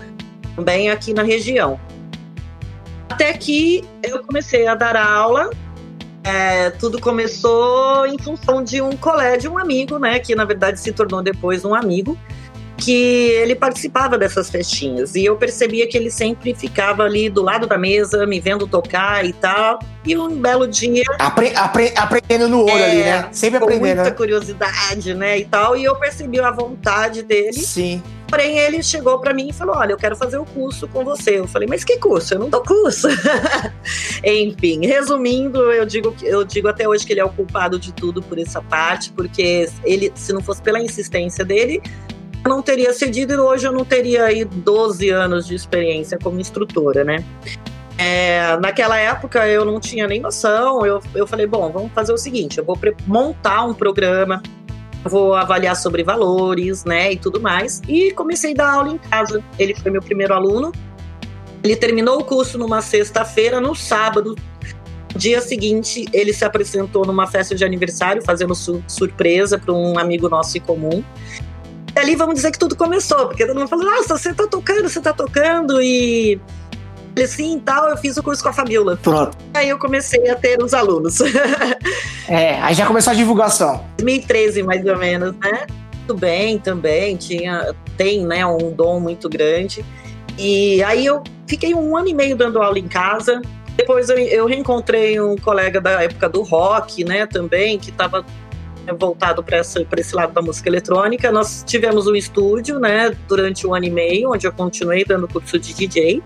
também 0.54 0.90
aqui 0.90 1.14
na 1.14 1.22
região. 1.22 1.80
Até 3.08 3.32
que 3.32 3.82
eu 4.02 4.22
comecei 4.22 4.66
a 4.66 4.74
dar 4.74 4.96
aula 4.96 5.50
é, 6.22 6.70
tudo 6.70 7.00
começou 7.00 8.06
em 8.06 8.18
função 8.18 8.62
de 8.62 8.80
um 8.82 8.96
colega, 8.96 9.38
de 9.38 9.48
um 9.48 9.58
amigo, 9.58 9.98
né? 9.98 10.18
Que 10.18 10.34
na 10.34 10.44
verdade 10.44 10.78
se 10.78 10.92
tornou 10.92 11.22
depois 11.22 11.64
um 11.64 11.74
amigo, 11.74 12.18
que 12.80 12.92
ele 12.92 13.54
participava 13.54 14.16
dessas 14.16 14.50
festinhas. 14.50 15.14
E 15.14 15.24
eu 15.24 15.36
percebia 15.36 15.86
que 15.86 15.96
ele 15.96 16.10
sempre 16.10 16.54
ficava 16.54 17.04
ali 17.04 17.28
do 17.28 17.42
lado 17.42 17.66
da 17.66 17.76
mesa, 17.76 18.26
me 18.26 18.40
vendo 18.40 18.66
tocar 18.66 19.24
e 19.24 19.32
tal. 19.34 19.78
E 20.04 20.16
um 20.16 20.40
belo 20.40 20.66
dia. 20.66 21.04
Apre, 21.18 21.54
apre, 21.54 21.92
aprendendo 21.94 22.48
no 22.48 22.64
olho 22.64 22.78
é, 22.78 22.90
ali, 22.90 23.02
né? 23.02 23.28
Sempre 23.32 23.58
aprendendo. 23.58 23.80
Com 23.80 23.86
muita 23.86 24.04
né? 24.04 24.10
curiosidade, 24.10 25.14
né? 25.14 25.38
E 25.38 25.44
tal. 25.44 25.76
E 25.76 25.84
eu 25.84 25.94
percebi 25.96 26.40
a 26.40 26.50
vontade 26.50 27.22
dele. 27.22 27.52
Sim. 27.52 28.02
Porém, 28.30 28.58
ele 28.58 28.80
chegou 28.80 29.18
para 29.18 29.34
mim 29.34 29.48
e 29.48 29.52
falou: 29.52 29.76
Olha, 29.76 29.92
eu 29.92 29.96
quero 29.96 30.16
fazer 30.16 30.38
o 30.38 30.44
curso 30.44 30.86
com 30.88 31.04
você. 31.04 31.40
Eu 31.40 31.48
falei: 31.48 31.68
Mas 31.68 31.84
que 31.84 31.98
curso? 31.98 32.34
Eu 32.34 32.38
não 32.38 32.48
dou 32.48 32.62
curso. 32.62 33.08
Enfim, 34.24 34.86
resumindo, 34.86 35.70
eu 35.72 35.84
digo, 35.84 36.14
eu 36.22 36.44
digo 36.44 36.68
até 36.68 36.88
hoje 36.88 37.04
que 37.04 37.12
ele 37.12 37.20
é 37.20 37.24
o 37.24 37.30
culpado 37.30 37.78
de 37.78 37.92
tudo 37.92 38.22
por 38.22 38.38
essa 38.38 38.62
parte, 38.62 39.10
porque 39.12 39.68
ele, 39.84 40.12
se 40.14 40.32
não 40.32 40.40
fosse 40.40 40.62
pela 40.62 40.80
insistência 40.80 41.44
dele, 41.44 41.82
não 42.44 42.62
teria 42.62 42.92
cedido 42.92 43.32
e 43.32 43.38
hoje 43.38 43.66
eu 43.66 43.72
não 43.72 43.84
teria 43.84 44.24
aí 44.24 44.44
12 44.44 45.10
anos 45.10 45.46
de 45.46 45.54
experiência 45.54 46.18
como 46.18 46.40
instrutora, 46.40 47.04
né? 47.04 47.24
É, 47.98 48.56
naquela 48.58 48.96
época 48.96 49.46
eu 49.46 49.64
não 49.64 49.78
tinha 49.78 50.06
nem 50.06 50.20
noção. 50.20 50.86
Eu, 50.86 51.00
eu 51.14 51.26
falei: 51.26 51.46
Bom, 51.46 51.70
vamos 51.70 51.92
fazer 51.92 52.12
o 52.12 52.18
seguinte: 52.18 52.58
eu 52.58 52.64
vou 52.64 52.78
montar 53.06 53.64
um 53.64 53.74
programa 53.74 54.42
vou 55.04 55.34
avaliar 55.34 55.76
sobre 55.76 56.02
valores, 56.02 56.84
né, 56.84 57.12
e 57.12 57.16
tudo 57.16 57.40
mais. 57.40 57.80
E 57.88 58.10
comecei 58.12 58.52
a 58.52 58.56
dar 58.56 58.72
aula 58.74 58.92
em 58.92 58.98
casa. 58.98 59.42
Ele 59.58 59.74
foi 59.74 59.90
meu 59.90 60.02
primeiro 60.02 60.34
aluno. 60.34 60.72
Ele 61.62 61.76
terminou 61.76 62.18
o 62.18 62.24
curso 62.24 62.58
numa 62.58 62.80
sexta-feira, 62.80 63.60
no 63.60 63.74
sábado, 63.74 64.34
dia 65.14 65.40
seguinte, 65.40 66.06
ele 66.12 66.32
se 66.32 66.44
apresentou 66.44 67.04
numa 67.04 67.26
festa 67.26 67.54
de 67.54 67.64
aniversário, 67.64 68.22
fazendo 68.22 68.54
su 68.54 68.82
surpresa 68.88 69.58
para 69.58 69.74
um 69.74 69.98
amigo 69.98 70.28
nosso 70.28 70.56
em 70.56 70.60
comum. 70.60 71.04
E 71.94 71.98
ali 71.98 72.14
vamos 72.16 72.34
dizer 72.34 72.50
que 72.50 72.58
tudo 72.58 72.76
começou, 72.76 73.26
porque 73.26 73.46
todo 73.46 73.58
mundo 73.58 73.68
falou: 73.68 73.84
Nossa, 73.84 74.16
você 74.16 74.32
tá 74.32 74.46
tocando, 74.46 74.88
você 74.88 75.00
tá 75.00 75.12
tocando, 75.12 75.80
e 75.82 76.40
ele 77.16 77.26
sim 77.26 77.60
tal, 77.64 77.88
eu 77.88 77.96
fiz 77.96 78.16
o 78.16 78.22
curso 78.22 78.42
com 78.42 78.48
a 78.48 78.52
Fabiola. 78.52 78.96
Pronto. 79.02 79.36
Aí 79.54 79.68
eu 79.68 79.78
comecei 79.78 80.28
a 80.30 80.36
ter 80.36 80.62
os 80.62 80.72
alunos. 80.72 81.20
é, 82.28 82.60
aí 82.60 82.74
já 82.74 82.86
começou 82.86 83.12
a 83.12 83.16
divulgação. 83.16 83.84
2013, 83.98 84.62
mais 84.62 84.84
ou 84.86 84.96
menos, 84.96 85.34
né? 85.36 85.66
Muito 85.96 86.14
bem 86.14 86.58
também, 86.58 87.16
tinha, 87.16 87.74
tem 87.96 88.24
né, 88.24 88.44
um 88.46 88.72
dom 88.72 89.00
muito 89.00 89.28
grande. 89.28 89.84
E 90.38 90.82
aí 90.82 91.04
eu 91.04 91.22
fiquei 91.46 91.74
um 91.74 91.96
ano 91.96 92.08
e 92.08 92.14
meio 92.14 92.36
dando 92.36 92.62
aula 92.62 92.78
em 92.78 92.88
casa. 92.88 93.42
Depois 93.76 94.08
eu, 94.08 94.18
eu 94.18 94.46
reencontrei 94.46 95.20
um 95.20 95.36
colega 95.36 95.80
da 95.80 96.02
época 96.02 96.28
do 96.28 96.42
rock, 96.42 97.04
né, 97.04 97.26
também, 97.26 97.78
que 97.78 97.90
estava 97.90 98.24
voltado 98.98 99.42
para 99.42 99.58
esse 99.60 100.14
lado 100.14 100.32
da 100.32 100.42
música 100.42 100.68
eletrônica. 100.68 101.30
Nós 101.30 101.64
tivemos 101.66 102.06
um 102.06 102.14
estúdio, 102.14 102.78
né, 102.78 103.16
durante 103.28 103.66
um 103.66 103.74
ano 103.74 103.86
e 103.86 103.90
meio, 103.90 104.32
onde 104.32 104.46
eu 104.46 104.52
continuei 104.52 105.04
dando 105.04 105.28
curso 105.28 105.58
de 105.58 105.74
DJ. 105.74 106.22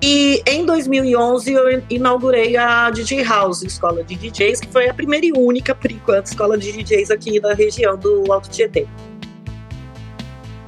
E 0.00 0.42
em 0.46 0.64
2011 0.64 1.52
eu 1.52 1.82
inaugurei 1.90 2.56
a 2.56 2.88
DJ 2.90 3.24
House, 3.24 3.62
escola 3.62 4.04
de 4.04 4.14
DJs, 4.14 4.60
que 4.60 4.68
foi 4.68 4.88
a 4.88 4.94
primeira 4.94 5.26
e 5.26 5.32
única, 5.32 5.74
por 5.74 5.90
enquanto, 5.90 6.26
escola 6.26 6.56
de 6.56 6.70
DJs 6.70 7.10
aqui 7.10 7.40
da 7.40 7.52
região 7.52 7.96
do 7.96 8.32
Alto 8.32 8.48
Tietê. 8.48 8.86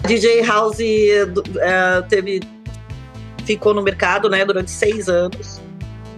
A 0.02 0.08
DJ 0.08 0.42
House 0.42 0.78
uh, 0.80 2.08
teve, 2.08 2.40
ficou 3.44 3.72
no 3.72 3.82
mercado 3.82 4.28
né, 4.28 4.44
durante 4.44 4.70
seis 4.70 5.08
anos. 5.08 5.58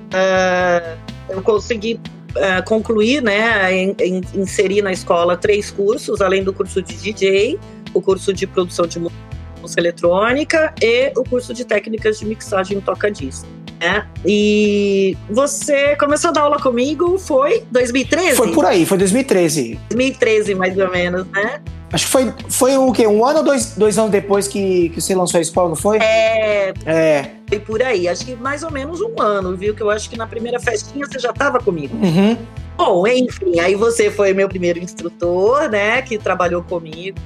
Uh, 0.09 0.99
eu 1.29 1.43
consegui 1.43 2.01
uh, 2.37 2.65
concluir, 2.65 3.23
né, 3.23 3.73
em, 3.73 3.97
em, 4.01 4.21
inserir 4.35 4.83
na 4.83 4.93
escola 4.93 5.37
três 5.37 5.71
cursos, 5.71 6.21
além 6.21 6.43
do 6.43 6.53
curso 6.53 6.83
de 6.83 6.95
DJ, 6.95 7.59
o 7.95 8.01
curso 8.01 8.33
de 8.33 8.47
produção 8.47 8.87
de 8.87 8.99
música 8.99 9.33
música 9.63 9.81
eletrônica 9.81 10.75
e 10.83 11.13
o 11.17 11.25
curso 11.25 11.55
de 11.55 11.65
técnicas 11.65 12.19
de 12.19 12.27
mixagem 12.27 12.81
toca-disco. 12.81 13.47
Né? 13.83 14.07
E 14.25 15.17
você 15.29 15.97
começou 15.97 16.31
a 16.31 16.33
dar 16.33 16.43
aula 16.43 16.61
comigo, 16.61 17.19
foi 17.19 17.65
2013? 17.73 18.37
Foi 18.37 18.53
por 18.53 18.65
aí, 18.65 18.87
foi 18.87 18.97
2013. 18.97 19.77
2013, 19.91 20.55
mais 20.55 20.79
ou 20.79 20.89
menos, 20.89 21.27
né? 21.27 21.61
Acho 21.93 22.07
que 22.07 22.11
foi, 22.13 22.33
foi 22.49 22.77
o 22.77 22.93
quê? 22.93 23.09
Um 23.09 23.27
ano 23.27 23.41
ou 23.41 23.45
dois, 23.45 23.75
dois 23.75 23.99
anos 23.99 24.13
depois 24.13 24.47
que, 24.47 24.89
que 24.91 25.01
você 25.01 25.17
lançou 25.17 25.39
a 25.39 25.43
escola, 25.43 25.71
não 25.71 25.77
foi? 25.77 25.99
É. 25.99 26.73
É. 26.87 27.31
Foi 27.49 27.59
por 27.59 27.83
aí. 27.83 28.07
Acho 28.07 28.25
que 28.25 28.37
mais 28.37 28.63
ou 28.63 28.71
menos 28.71 29.01
um 29.01 29.21
ano, 29.21 29.57
viu? 29.57 29.75
Que 29.75 29.83
eu 29.83 29.91
acho 29.91 30.09
que 30.09 30.17
na 30.17 30.29
primeira 30.29 30.61
festinha 30.61 31.05
você 31.05 31.19
já 31.19 31.31
estava 31.31 31.59
comigo. 31.59 31.97
Uhum. 31.97 32.39
Bom, 32.79 33.07
enfim, 33.07 33.59
aí 33.59 33.75
você 33.75 34.11
foi 34.11 34.33
meu 34.33 34.49
primeiro 34.49 34.79
instrutor, 34.79 35.69
né? 35.69 36.01
Que 36.03 36.17
trabalhou 36.17 36.63
comigo. 36.63 37.19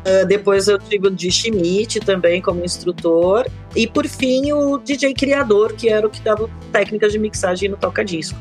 Uh, 0.00 0.26
depois 0.26 0.66
eu 0.66 0.78
tive 0.78 1.08
o 1.08 1.10
de 1.10 1.30
Schmidt 1.30 2.00
também 2.00 2.40
como 2.40 2.64
instrutor. 2.64 3.46
E 3.76 3.86
por 3.86 4.06
fim 4.06 4.52
o 4.52 4.78
DJ 4.78 5.14
criador, 5.14 5.74
que 5.74 5.88
era 5.88 6.06
o 6.06 6.10
que 6.10 6.20
dava 6.20 6.48
técnicas 6.72 7.12
de 7.12 7.18
mixagem 7.18 7.68
no 7.68 7.76
toca-disco. 7.76 8.38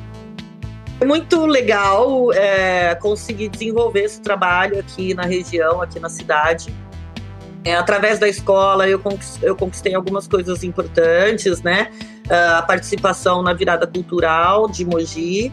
Foi 0.97 1.07
muito 1.07 1.45
legal 1.45 2.33
é, 2.33 2.93
conseguir 2.95 3.47
desenvolver 3.47 4.03
esse 4.03 4.21
trabalho 4.21 4.77
aqui 4.79 5.13
na 5.13 5.23
região, 5.23 5.81
aqui 5.81 5.97
na 5.97 6.09
cidade. 6.09 6.73
É, 7.63 7.75
através 7.75 8.19
da 8.19 8.27
escola 8.27 8.87
eu 8.87 8.99
conquistei, 8.99 9.49
eu 9.49 9.55
conquistei 9.55 9.95
algumas 9.95 10.27
coisas 10.27 10.63
importantes, 10.63 11.61
né? 11.61 11.89
Uh, 12.27 12.57
a 12.57 12.61
participação 12.61 13.41
na 13.41 13.53
virada 13.53 13.87
cultural 13.87 14.67
de 14.67 14.85
Mogi, 14.85 15.51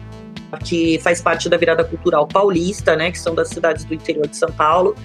que 0.63 0.99
faz 0.99 1.21
parte 1.21 1.49
da 1.49 1.57
virada 1.57 1.83
cultural 1.83 2.27
paulista, 2.27 2.95
né? 2.95 3.11
Que 3.11 3.19
são 3.19 3.33
das 3.33 3.49
cidades 3.49 3.85
do 3.85 3.93
interior 3.93 4.27
de 4.27 4.35
São 4.35 4.51
Paulo. 4.51 4.95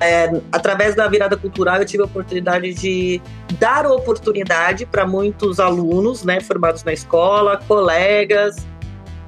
É, 0.00 0.30
através 0.52 0.94
da 0.94 1.08
virada 1.08 1.36
cultural, 1.36 1.78
eu 1.78 1.84
tive 1.84 2.04
a 2.04 2.06
oportunidade 2.06 2.72
de 2.74 3.20
dar 3.58 3.84
oportunidade 3.86 4.86
para 4.86 5.04
muitos 5.06 5.58
alunos, 5.58 6.22
né, 6.22 6.40
formados 6.40 6.84
na 6.84 6.92
escola, 6.92 7.60
colegas, 7.66 8.64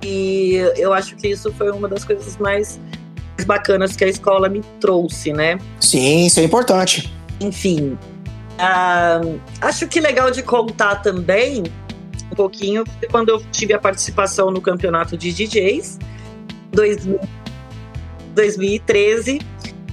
e 0.02 0.54
eu 0.76 0.92
acho 0.92 1.16
que 1.16 1.28
isso 1.28 1.50
foi 1.52 1.70
uma 1.70 1.88
das 1.88 2.04
coisas 2.04 2.36
mais 2.36 2.78
bacanas 3.46 3.96
que 3.96 4.04
a 4.04 4.08
escola 4.08 4.46
me 4.48 4.60
trouxe, 4.80 5.32
né? 5.32 5.58
Sim, 5.80 6.26
isso 6.26 6.40
é 6.40 6.42
importante. 6.44 7.12
Enfim, 7.40 7.96
uh, 8.58 9.40
acho 9.60 9.86
que 9.88 10.00
legal 10.00 10.30
de 10.30 10.42
contar 10.42 10.96
também 10.96 11.64
um 12.30 12.34
pouquinho 12.34 12.84
quando 13.10 13.30
eu 13.30 13.42
tive 13.50 13.72
a 13.72 13.78
participação 13.78 14.50
no 14.50 14.60
campeonato 14.60 15.16
de 15.16 15.32
DJs, 15.32 15.98
2013 16.72 19.38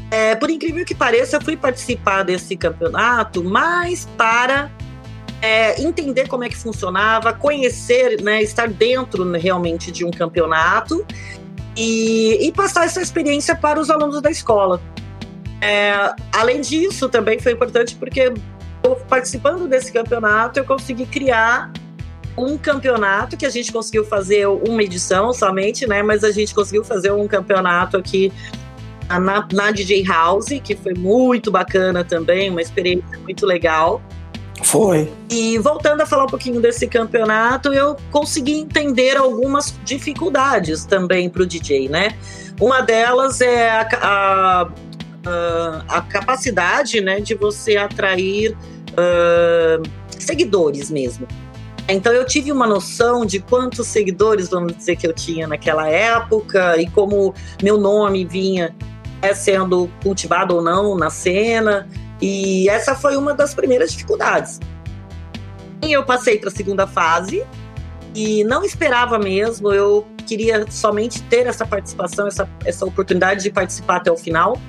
é, 0.09 0.35
por 0.35 0.49
incrível 0.49 0.85
que 0.85 0.95
pareça, 0.95 1.37
eu 1.37 1.41
fui 1.41 1.57
participar 1.57 2.23
desse 2.23 2.55
campeonato, 2.55 3.43
mas 3.43 4.07
para 4.17 4.71
é, 5.41 5.81
entender 5.81 6.27
como 6.27 6.43
é 6.43 6.49
que 6.49 6.55
funcionava, 6.55 7.33
conhecer, 7.33 8.21
né, 8.21 8.41
estar 8.41 8.69
dentro 8.69 9.29
realmente 9.33 9.91
de 9.91 10.05
um 10.05 10.11
campeonato 10.11 11.05
e, 11.75 12.47
e 12.47 12.51
passar 12.51 12.85
essa 12.85 13.01
experiência 13.01 13.55
para 13.55 13.79
os 13.79 13.89
alunos 13.89 14.21
da 14.21 14.31
escola. 14.31 14.81
É, 15.61 16.13
além 16.33 16.61
disso, 16.61 17.09
também 17.09 17.39
foi 17.39 17.51
importante 17.51 17.95
porque 17.95 18.33
participando 19.09 19.67
desse 19.67 19.91
campeonato, 19.91 20.59
eu 20.59 20.65
consegui 20.65 21.05
criar 21.05 21.71
um 22.37 22.57
campeonato 22.57 23.35
que 23.35 23.45
a 23.45 23.49
gente 23.49 23.71
conseguiu 23.71 24.05
fazer 24.05 24.47
uma 24.47 24.83
edição 24.83 25.33
somente, 25.33 25.87
né? 25.87 26.03
Mas 26.03 26.23
a 26.23 26.31
gente 26.31 26.53
conseguiu 26.53 26.83
fazer 26.83 27.11
um 27.11 27.27
campeonato 27.27 27.97
aqui 27.97 28.31
na, 29.09 29.47
na 29.51 29.71
DJ 29.71 30.03
House, 30.03 30.49
que 30.63 30.75
foi 30.75 30.93
muito 30.93 31.51
bacana 31.51 32.03
também, 32.03 32.49
uma 32.49 32.61
experiência 32.61 33.17
muito 33.19 33.45
legal. 33.45 34.01
Foi. 34.63 35.11
E 35.29 35.57
voltando 35.59 36.01
a 36.01 36.05
falar 36.05 36.25
um 36.25 36.29
pouquinho 36.29 36.59
desse 36.59 36.87
campeonato, 36.87 37.73
eu 37.73 37.95
consegui 38.11 38.53
entender 38.53 39.15
algumas 39.15 39.77
dificuldades 39.85 40.83
também 40.85 41.29
para 41.29 41.43
o 41.43 41.45
DJ, 41.45 41.87
né? 41.89 42.17
Uma 42.59 42.81
delas 42.81 43.39
é 43.39 43.69
a, 43.69 43.87
a, 44.01 44.69
a, 45.25 45.83
a 45.97 46.01
capacidade 46.01 46.99
né, 47.01 47.19
de 47.19 47.35
você 47.35 47.77
atrair 47.77 48.57
uh, 48.91 49.87
seguidores 50.09 50.89
mesmo. 50.89 51.27
Então 51.87 52.11
eu 52.11 52.25
tive 52.25 52.51
uma 52.51 52.67
noção 52.67 53.25
de 53.25 53.39
quantos 53.39 53.87
seguidores, 53.87 54.49
vamos 54.49 54.75
dizer, 54.75 54.97
que 54.97 55.07
eu 55.07 55.13
tinha 55.13 55.47
naquela 55.47 55.87
época 55.87 56.81
e 56.81 56.89
como 56.89 57.33
meu 57.63 57.77
nome 57.77 58.25
vinha 58.25 58.75
é 59.21 59.33
sendo 59.33 59.89
cultivado 60.01 60.55
ou 60.55 60.62
não 60.62 60.95
na 60.95 61.09
cena. 61.09 61.88
E 62.21 62.67
essa 62.69 62.95
foi 62.95 63.15
uma 63.15 63.33
das 63.33 63.53
primeiras 63.53 63.91
dificuldades. 63.91 64.59
E 65.83 65.91
eu 65.91 66.03
passei 66.03 66.38
para 66.39 66.50
a 66.50 66.51
segunda 66.51 66.88
fase 66.88 67.45
e 68.15 68.43
não 68.43 68.63
esperava 68.63 69.19
mesmo. 69.19 69.71
Eu 69.71 70.05
queria 70.25 70.65
somente 70.69 71.21
ter 71.24 71.45
essa 71.45 71.65
participação, 71.65 72.27
essa, 72.27 72.50
essa 72.65 72.86
oportunidade 72.86 73.43
de 73.43 73.51
participar 73.51 73.97
até 73.97 74.12
o 74.12 74.17
final. 74.17 74.59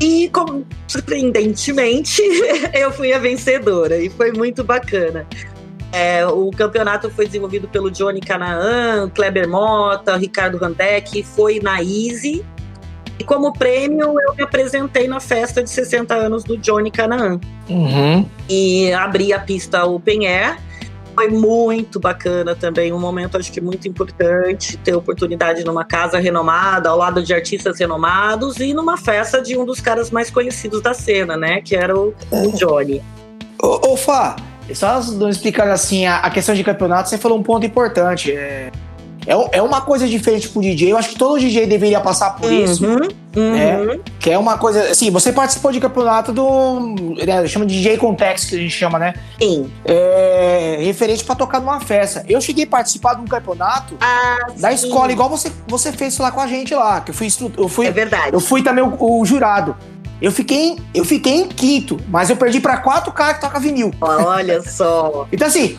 E, 0.00 0.28
como, 0.30 0.66
surpreendentemente, 0.88 2.20
eu 2.74 2.90
fui 2.90 3.12
a 3.12 3.18
vencedora 3.18 3.96
e 3.96 4.10
foi 4.10 4.32
muito 4.32 4.64
bacana. 4.64 5.26
É, 5.92 6.26
o 6.26 6.50
campeonato 6.50 7.08
foi 7.10 7.26
desenvolvido 7.26 7.68
pelo 7.68 7.88
Johnny 7.88 8.20
Canaan, 8.20 9.08
Kleber 9.10 9.48
Mota, 9.48 10.16
Ricardo 10.16 10.58
Randeck, 10.58 11.22
foi 11.22 11.60
na 11.60 11.80
Easy. 11.80 12.44
E 13.24 13.26
como 13.26 13.54
prêmio, 13.54 14.20
eu 14.20 14.34
me 14.34 14.42
apresentei 14.42 15.08
na 15.08 15.18
festa 15.18 15.62
de 15.62 15.70
60 15.70 16.14
anos 16.14 16.44
do 16.44 16.58
Johnny 16.58 16.90
Canaan. 16.90 17.40
Uhum. 17.70 18.28
E 18.46 18.92
abri 18.92 19.32
a 19.32 19.38
pista 19.38 19.82
Open 19.86 20.26
Air. 20.26 20.58
Foi 21.14 21.28
muito 21.28 21.98
bacana 21.98 22.54
também, 22.54 22.92
um 22.92 22.98
momento 22.98 23.38
acho 23.38 23.50
que 23.50 23.62
muito 23.62 23.88
importante, 23.88 24.76
ter 24.78 24.94
oportunidade 24.94 25.64
numa 25.64 25.84
casa 25.84 26.18
renomada, 26.18 26.90
ao 26.90 26.98
lado 26.98 27.22
de 27.22 27.32
artistas 27.32 27.78
renomados 27.78 28.58
e 28.58 28.74
numa 28.74 28.98
festa 28.98 29.40
de 29.40 29.56
um 29.56 29.64
dos 29.64 29.80
caras 29.80 30.10
mais 30.10 30.28
conhecidos 30.28 30.82
da 30.82 30.92
cena, 30.92 31.36
né? 31.36 31.62
Que 31.62 31.76
era 31.76 31.96
o, 31.96 32.12
o 32.30 32.52
Johnny. 32.52 33.00
Ô, 33.62 33.92
ô 33.92 33.96
Fá, 33.96 34.36
só 34.74 35.00
explicando 35.30 35.70
assim 35.70 36.04
a, 36.04 36.18
a, 36.18 36.30
questão 36.30 36.54
de 36.54 36.62
campeonato, 36.62 37.08
você 37.08 37.16
falou 37.16 37.38
um 37.38 37.42
ponto 37.42 37.64
importante. 37.64 38.32
É, 38.32 38.70
é, 39.26 39.58
é 39.58 39.62
uma 39.62 39.80
coisa 39.80 40.06
diferente 40.06 40.48
pro 40.48 40.60
DJ. 40.60 40.92
Eu 40.92 40.96
acho 40.98 41.10
que 41.10 41.18
todo 41.18 41.38
DJ 41.38 41.66
deveria 41.66 42.00
passar 42.00 42.30
por 42.36 42.50
Uhum, 42.50 42.64
isso. 42.64 42.82
Né? 42.86 43.08
uhum. 43.36 44.00
Que 44.20 44.30
é 44.30 44.38
uma 44.38 44.56
coisa. 44.58 44.90
Assim, 44.90 45.10
você 45.10 45.32
participou 45.32 45.72
de 45.72 45.80
campeonato 45.80 46.32
do. 46.32 46.94
Né, 47.26 47.46
chama 47.48 47.66
de 47.66 47.74
DJ 47.76 47.96
Context, 47.98 48.48
que 48.50 48.56
a 48.56 48.58
gente 48.58 48.70
chama, 48.70 48.98
né? 48.98 49.14
Sim. 49.40 49.70
É, 49.84 50.78
referente 50.80 51.24
pra 51.24 51.34
tocar 51.34 51.60
numa 51.60 51.80
festa. 51.80 52.24
Eu 52.28 52.40
cheguei 52.40 52.64
a 52.64 52.66
participar 52.68 53.14
de 53.14 53.22
um 53.22 53.26
campeonato 53.26 53.96
Ah, 54.00 54.46
da 54.58 54.68
sim. 54.70 54.74
escola, 54.86 55.10
igual 55.12 55.28
você, 55.28 55.50
você 55.66 55.92
fez 55.92 56.16
lá 56.18 56.30
com 56.30 56.40
a 56.40 56.46
gente 56.46 56.74
lá. 56.74 57.00
Que 57.00 57.10
eu 57.10 57.14
fui, 57.14 57.28
eu 57.58 57.68
fui, 57.68 57.86
É 57.86 57.90
verdade. 57.90 58.32
eu 58.32 58.40
fui 58.40 58.62
também 58.62 58.84
o, 58.84 59.20
o 59.20 59.24
jurado. 59.24 59.76
Eu 60.22 60.30
fiquei, 60.32 60.76
eu 60.94 61.04
fiquei 61.04 61.34
em 61.40 61.48
quinto, 61.48 61.98
mas 62.08 62.30
eu 62.30 62.36
perdi 62.36 62.60
pra 62.60 62.76
quatro 62.78 63.12
caras 63.12 63.34
que 63.34 63.40
tocam 63.42 63.60
vinil. 63.60 63.92
Olha 64.00 64.62
só. 64.62 65.26
Então, 65.32 65.46
assim, 65.48 65.78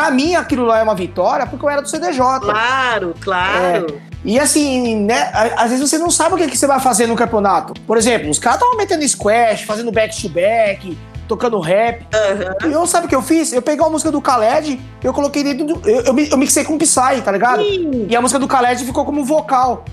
pra 0.00 0.10
mim 0.10 0.34
aquilo 0.34 0.64
lá 0.64 0.78
é 0.78 0.82
uma 0.82 0.94
vitória 0.94 1.46
porque 1.46 1.64
eu 1.64 1.68
era 1.70 1.82
do 1.82 1.88
CDJ. 1.88 2.40
Claro, 2.40 3.14
claro. 3.20 4.00
E 4.24 4.38
assim, 4.38 4.96
né? 5.04 5.30
a- 5.32 5.62
Às 5.64 5.70
vezes 5.70 5.88
você 5.88 5.98
não 5.98 6.10
sabe 6.10 6.34
o 6.34 6.38
que, 6.38 6.48
que 6.48 6.56
você 6.56 6.66
vai 6.66 6.80
fazer 6.80 7.06
no 7.06 7.14
campeonato. 7.16 7.74
Por 7.86 7.96
exemplo, 7.96 8.30
os 8.30 8.38
caras 8.38 8.58
estavam 8.58 8.76
metendo 8.76 9.06
squash, 9.06 9.62
fazendo 9.64 9.90
back-to-back, 9.92 10.96
tocando 11.28 11.58
rap. 11.60 12.06
Aham. 12.14 12.70
E 12.70 12.72
eu 12.72 12.86
sabe 12.86 13.06
o 13.06 13.08
que 13.08 13.14
eu 13.14 13.22
fiz? 13.22 13.52
Eu 13.52 13.62
peguei 13.62 13.80
uma 13.84 13.90
música 13.90 14.10
do 14.10 14.18
Khaled, 14.20 14.80
eu 15.02 15.12
coloquei 15.12 15.42
dentro 15.44 15.66
do. 15.66 15.88
Eu, 15.88 16.02
eu, 16.02 16.18
eu 16.18 16.36
mixei 16.38 16.64
com 16.64 16.76
Psy, 16.78 17.20
tá 17.24 17.30
ligado? 17.32 17.62
Sim, 17.62 18.06
E 18.08 18.16
a 18.16 18.20
música 18.20 18.38
do 18.38 18.46
Khaled 18.46 18.84
ficou 18.84 19.04
como 19.04 19.24
vocal. 19.24 19.84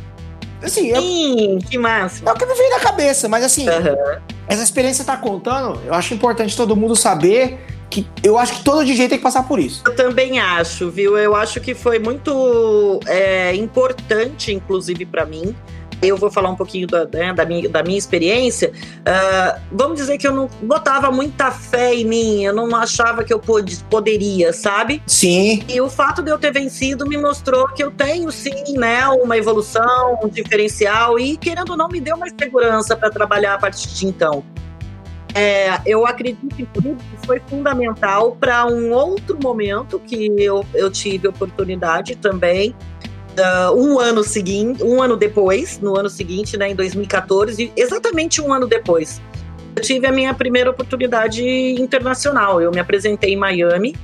Assim, 0.64 0.88
eu, 0.88 1.02
sim, 1.02 1.60
que 1.70 1.78
máximo. 1.78 2.28
é 2.28 2.32
o 2.32 2.36
que 2.36 2.46
me 2.46 2.54
veio 2.56 2.70
na 2.72 2.80
cabeça, 2.80 3.30
mas 3.30 3.44
assim, 3.44 3.68
Aham. 3.70 3.96
essa 4.48 4.64
experiência 4.64 5.06
tá 5.06 5.16
contando, 5.16 5.80
eu 5.86 5.94
acho 5.94 6.14
importante 6.16 6.58
todo 6.58 6.76
mundo 6.76 6.96
saber 6.96 7.60
que 7.90 8.08
eu 8.24 8.38
acho 8.38 8.58
que 8.58 8.64
todo 8.64 8.86
DJ 8.86 9.08
tem 9.08 9.18
que 9.18 9.24
passar 9.24 9.44
por 9.48 9.60
isso. 9.60 9.84
Eu 9.86 9.96
também 9.96 10.40
acho, 10.40 10.90
viu? 10.90 11.18
Eu 11.18 11.36
acho 11.36 11.60
que 11.60 11.74
foi 11.74 12.00
muito 12.00 13.00
é, 13.06 13.56
importante, 13.56 14.54
inclusive, 14.54 15.06
pra 15.06 15.26
mim. 15.26 15.56
Eu 16.00 16.16
vou 16.16 16.30
falar 16.30 16.50
um 16.50 16.56
pouquinho 16.56 16.86
da, 16.86 17.06
né, 17.06 17.34
da 17.34 17.44
minha, 17.44 17.68
da 17.68 17.82
minha 17.82 17.98
experiência. 17.98 18.72
Ah, 19.04 19.60
vamos 19.72 19.98
dizer 19.98 20.20
que 20.20 20.28
eu 20.28 20.32
não 20.32 20.48
botava 20.62 21.12
muita 21.12 21.50
fé 21.50 21.96
em 21.96 22.06
mim, 22.06 22.44
eu 22.44 22.54
não 22.54 22.76
achava 22.76 23.24
que 23.24 23.34
eu 23.34 23.40
pod 23.40 23.84
poderia, 23.90 24.54
sabe? 24.54 25.02
Sim. 25.08 25.64
E 25.68 25.82
o 25.82 25.90
fato 25.90 26.22
de 26.22 26.30
eu 26.30 26.38
ter 26.38 26.54
vencido 26.54 27.08
me 27.08 27.18
mostrou 27.18 27.68
que 27.70 27.84
eu 27.84 27.90
tenho 27.90 28.32
sim, 28.32 28.78
né, 28.78 29.08
uma 29.08 29.38
evolução, 29.38 30.20
um 30.24 30.30
diferencial 30.30 31.18
e 31.18 31.36
querendo 31.36 31.72
ou 31.72 31.78
não 31.78 31.88
me 31.88 32.00
deu 32.00 32.16
mais 32.16 32.34
segurança 32.40 32.96
para 32.96 33.10
trabalhar 33.10 33.56
a 33.56 33.58
partir 33.58 33.88
de 33.88 34.06
então. 34.06 34.44
É, 35.38 35.80
eu 35.86 36.04
acredito 36.08 36.48
que 36.56 36.68
foi 37.24 37.40
fundamental 37.48 38.36
para 38.40 38.66
um 38.66 38.92
outro 38.92 39.38
momento 39.40 40.00
que 40.00 40.34
eu, 40.36 40.66
eu 40.74 40.90
tive 40.90 41.28
oportunidade 41.28 42.16
também. 42.16 42.76
ah, 43.38 43.72
um 43.72 44.00
ano 44.00 44.24
seguinte, 44.24 44.84
um 44.84 45.00
ano 45.00 45.16
depois, 45.16 45.80
no 45.80 45.96
ano 45.96 46.10
seguinte, 46.10 46.58
né, 46.58 46.72
em 46.72 46.76
2014, 46.76 47.72
exatamente 47.76 48.42
um 48.42 48.52
ano 48.52 48.66
depois, 48.66 49.22
eu 49.76 49.84
tive 49.84 50.08
a 50.08 50.12
minha 50.12 50.34
primeira 50.34 50.72
oportunidade 50.72 51.46
internacional. 51.80 52.60
Eu 52.60 52.72
me 52.72 52.80
apresentei 52.80 53.34
em 53.34 53.38
Miami 53.38 53.96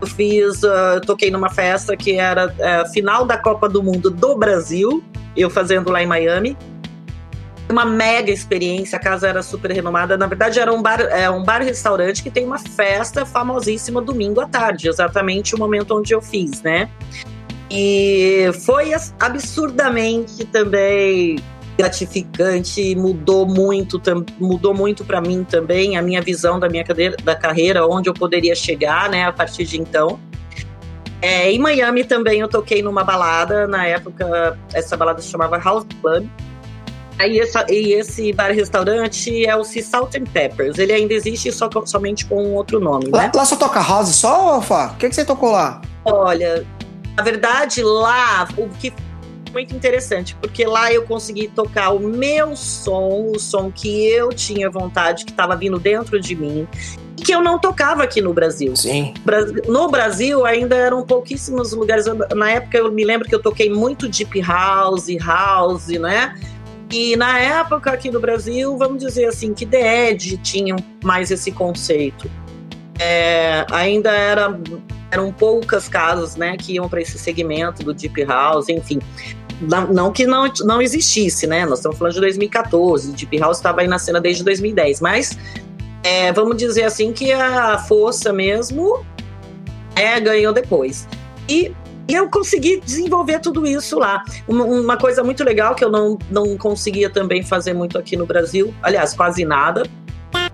eu 0.00 0.06
fiz, 0.06 0.62
eu 0.62 1.00
toquei 1.00 1.30
numa 1.30 1.48
festa 1.48 1.96
que 1.96 2.12
era 2.12 2.54
a 2.60 2.86
final 2.86 3.24
da 3.24 3.38
Copa 3.38 3.68
do 3.68 3.82
Mundo 3.82 4.10
do 4.10 4.36
Brasil, 4.36 5.02
eu 5.36 5.48
fazendo 5.48 5.90
lá 5.90 6.02
em 6.02 6.06
Miami. 6.06 6.56
Uma 7.68 7.84
mega 7.84 8.30
experiência, 8.30 8.96
a 8.96 9.00
casa 9.00 9.26
era 9.28 9.42
super 9.42 9.72
renomada. 9.72 10.16
Na 10.16 10.26
verdade, 10.26 10.60
era 10.60 10.72
um 10.72 10.80
bar, 10.80 11.00
é 11.00 11.28
um 11.28 11.42
bar 11.42 11.62
restaurante 11.62 12.22
que 12.22 12.30
tem 12.30 12.44
uma 12.44 12.58
festa 12.58 13.26
famosíssima 13.26 14.00
domingo 14.00 14.40
à 14.40 14.46
tarde, 14.46 14.88
exatamente 14.88 15.54
o 15.54 15.58
momento 15.58 15.96
onde 15.96 16.14
eu 16.14 16.22
fiz, 16.22 16.62
né? 16.62 16.88
E 17.70 18.48
foi 18.64 18.92
absurdamente 19.18 20.44
também 20.44 21.36
gratificante, 21.76 22.94
mudou 22.96 23.46
muito, 23.46 24.00
mudou 24.38 24.72
muito 24.72 25.04
para 25.04 25.20
mim 25.20 25.44
também 25.44 25.96
a 25.96 26.02
minha 26.02 26.22
visão 26.22 26.58
da 26.58 26.68
minha 26.68 26.84
cadeira, 26.84 27.16
da 27.22 27.34
carreira, 27.34 27.86
onde 27.86 28.08
eu 28.08 28.14
poderia 28.14 28.54
chegar, 28.54 29.10
né, 29.10 29.24
a 29.24 29.32
partir 29.32 29.64
de 29.64 29.78
então. 29.78 30.18
É, 31.20 31.50
em 31.50 31.58
Miami 31.58 32.04
também 32.04 32.40
eu 32.40 32.48
toquei 32.48 32.82
numa 32.82 33.04
balada, 33.04 33.66
na 33.66 33.86
época 33.86 34.58
essa 34.72 34.96
balada 34.96 35.20
se 35.20 35.28
chamava 35.28 35.58
House 35.58 35.86
Club. 36.00 36.26
Aí 37.18 37.40
essa, 37.40 37.64
e 37.70 37.94
esse 37.94 38.32
bar-restaurante 38.32 39.46
é 39.46 39.56
o 39.56 39.64
Sea 39.64 39.82
Salt 39.82 40.14
and 40.16 40.24
Peppers. 40.24 40.78
Ele 40.78 40.92
ainda 40.92 41.14
existe 41.14 41.50
só 41.50 41.68
somente 41.84 42.26
com 42.26 42.54
outro 42.54 42.78
nome, 42.78 43.10
Lá, 43.10 43.24
né? 43.24 43.32
lá 43.34 43.44
só 43.44 43.56
toca 43.56 43.80
house 43.80 44.14
só, 44.14 44.60
Fá? 44.60 44.92
O 44.94 44.96
que, 44.96 45.08
que 45.08 45.14
você 45.14 45.24
tocou 45.24 45.50
lá? 45.50 45.80
Olha, 46.04 46.64
na 47.16 47.22
verdade, 47.22 47.82
lá, 47.82 48.46
o 48.58 48.68
que 48.68 48.90
foi 48.90 49.62
muito 49.62 49.74
interessante, 49.74 50.36
porque 50.38 50.66
lá 50.66 50.92
eu 50.92 51.04
consegui 51.04 51.48
tocar 51.48 51.90
o 51.90 52.00
meu 52.00 52.54
som, 52.54 53.32
o 53.34 53.38
som 53.38 53.72
que 53.72 54.06
eu 54.06 54.28
tinha 54.28 54.68
vontade, 54.68 55.24
que 55.24 55.30
estava 55.30 55.56
vindo 55.56 55.78
dentro 55.78 56.20
de 56.20 56.36
mim, 56.36 56.68
e 57.16 57.22
que 57.22 57.34
eu 57.34 57.40
não 57.40 57.58
tocava 57.58 58.02
aqui 58.02 58.20
no 58.20 58.34
Brasil. 58.34 58.76
Sim. 58.76 59.14
No 59.66 59.88
Brasil 59.88 60.44
ainda 60.44 60.76
eram 60.76 61.02
pouquíssimos 61.02 61.72
lugares. 61.72 62.04
Na 62.34 62.50
época 62.50 62.76
eu 62.76 62.92
me 62.92 63.02
lembro 63.04 63.26
que 63.26 63.34
eu 63.34 63.40
toquei 63.40 63.70
muito 63.70 64.06
deep 64.06 64.38
house, 64.42 65.06
house, 65.24 65.86
né? 65.88 66.34
E 66.90 67.16
na 67.16 67.38
época 67.38 67.90
aqui 67.90 68.10
no 68.10 68.20
Brasil, 68.20 68.76
vamos 68.76 69.02
dizer 69.02 69.26
assim, 69.26 69.52
que 69.52 69.66
The 69.66 70.10
Edge 70.10 70.36
tinha 70.38 70.76
mais 71.02 71.30
esse 71.30 71.50
conceito. 71.50 72.30
É, 72.98 73.66
ainda 73.70 74.10
era, 74.10 74.58
eram 75.10 75.32
poucas 75.32 75.88
casas, 75.88 76.36
né, 76.36 76.56
que 76.56 76.74
iam 76.74 76.88
para 76.88 77.00
esse 77.00 77.18
segmento 77.18 77.82
do 77.82 77.92
deep 77.92 78.24
house, 78.24 78.68
enfim. 78.68 79.00
Não, 79.60 79.86
não 79.86 80.12
que 80.12 80.26
não, 80.26 80.50
não 80.64 80.82
existisse, 80.82 81.46
né? 81.46 81.64
Nós 81.64 81.78
estamos 81.78 81.98
falando 81.98 82.14
de 82.14 82.20
2014, 82.20 83.10
o 83.10 83.12
deep 83.14 83.38
house 83.38 83.56
estava 83.56 83.80
aí 83.80 83.88
na 83.88 83.98
cena 83.98 84.20
desde 84.20 84.44
2010, 84.44 85.00
mas 85.00 85.36
é, 86.02 86.30
vamos 86.32 86.56
dizer 86.56 86.84
assim 86.84 87.12
que 87.12 87.32
a 87.32 87.78
força 87.78 88.32
mesmo 88.32 89.04
é, 89.94 90.20
ganhou 90.20 90.52
depois. 90.52 91.08
E, 91.48 91.72
e 92.08 92.14
eu 92.14 92.28
consegui 92.28 92.80
desenvolver 92.80 93.40
tudo 93.40 93.66
isso 93.66 93.98
lá. 93.98 94.22
Uma, 94.46 94.96
coisa 94.96 95.24
muito 95.24 95.42
legal 95.42 95.74
que 95.74 95.84
eu 95.84 95.90
não, 95.90 96.18
não 96.30 96.56
conseguia 96.56 97.10
também 97.10 97.42
fazer 97.42 97.72
muito 97.72 97.98
aqui 97.98 98.16
no 98.16 98.26
Brasil, 98.26 98.72
aliás, 98.82 99.12
quase 99.12 99.44
nada, 99.44 99.82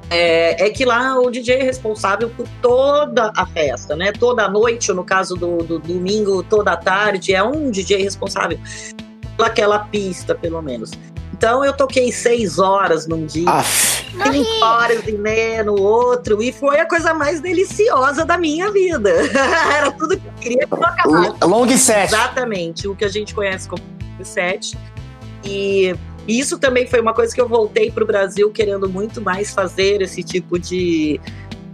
é, 0.09 0.67
é 0.67 0.71
que 0.71 0.85
lá 0.85 1.19
o 1.19 1.31
DJ 1.31 1.57
é 1.57 1.63
responsável 1.63 2.31
por 2.31 2.47
toda 2.61 3.33
a 3.37 3.47
festa, 3.47 3.97
né? 3.97 4.13
Toda 4.13 4.45
a 4.45 4.49
noite, 4.49 4.91
ou 4.91 4.97
no 4.97 5.05
caso 5.05 5.35
do, 5.35 5.59
do 5.59 5.79
domingo, 5.79 6.43
toda 6.43 6.73
a 6.73 6.77
tarde, 6.77 7.35
é 7.35 7.43
um 7.43 7.71
DJ 7.71 8.03
responsável 8.03 8.59
pelaquela 9.37 9.79
pista, 9.79 10.35
pelo 10.35 10.61
menos. 10.61 10.91
Então 11.33 11.65
eu 11.65 11.73
toquei 11.73 12.13
seis 12.13 12.59
horas 12.59 13.07
num 13.07 13.27
dia, 13.27 13.51
Aff. 13.51 14.02
Cinco 14.31 14.65
horas 14.65 15.07
e 15.07 15.13
meia 15.13 15.65
no 15.65 15.81
outro, 15.81 16.43
e 16.43 16.53
foi 16.53 16.79
a 16.81 16.87
coisa 16.87 17.15
mais 17.15 17.41
deliciosa 17.41 18.25
da 18.25 18.37
minha 18.37 18.71
vida. 18.71 19.11
Era 19.75 19.91
tudo 19.93 20.19
que 20.19 20.27
eu 20.27 20.33
queria 20.41 20.65
acabasse. 20.65 21.45
Long 21.45 21.69
set. 21.77 22.09
Exatamente, 22.09 22.89
o 22.89 22.95
que 22.95 23.05
a 23.05 23.09
gente 23.09 23.35
conhece 23.35 23.69
como 23.69 23.83
set. 24.23 24.77
E 25.45 25.95
isso 26.27 26.59
também 26.59 26.87
foi 26.87 27.01
uma 27.01 27.13
coisa 27.13 27.35
que 27.35 27.41
eu 27.41 27.49
voltei 27.49 27.91
para 27.91 28.05
o 28.05 28.07
Brasil 28.07 28.51
querendo 28.51 28.89
muito 28.89 29.21
mais 29.21 29.53
fazer 29.53 30.03
esse 30.03 30.23
tipo 30.23 30.59
de 30.59 31.21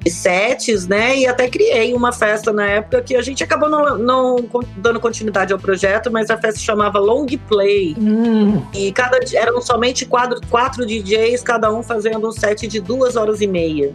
sets, 0.08 0.86
né? 0.86 1.16
E 1.18 1.26
até 1.26 1.48
criei 1.48 1.94
uma 1.94 2.12
festa 2.12 2.52
na 2.52 2.66
época 2.66 3.02
que 3.02 3.16
a 3.16 3.22
gente 3.22 3.42
acabou 3.42 3.68
não, 3.68 3.98
não 3.98 4.36
dando 4.76 5.00
continuidade 5.00 5.52
ao 5.52 5.58
projeto, 5.58 6.10
mas 6.10 6.30
a 6.30 6.36
festa 6.36 6.60
chamava 6.60 6.98
Long 6.98 7.26
Play. 7.48 7.96
Hum. 7.98 8.62
E 8.74 8.92
cada 8.92 9.18
eram 9.34 9.60
somente 9.60 10.06
quatro, 10.06 10.40
quatro 10.48 10.86
DJs, 10.86 11.42
cada 11.42 11.72
um 11.72 11.82
fazendo 11.82 12.28
um 12.28 12.32
set 12.32 12.66
de 12.66 12.80
duas 12.80 13.16
horas 13.16 13.40
e 13.40 13.46
meia. 13.46 13.94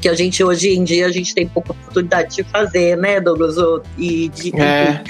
Que 0.00 0.08
a 0.08 0.14
gente 0.14 0.42
hoje 0.42 0.70
em 0.70 0.84
dia 0.84 1.06
a 1.06 1.12
gente 1.12 1.34
tem 1.34 1.48
pouca 1.48 1.72
oportunidade 1.72 2.36
de 2.36 2.44
fazer, 2.44 2.96
né, 2.96 3.20
Douglas? 3.20 3.56
E 3.96 4.28
de, 4.28 4.54
é. 4.60 5.02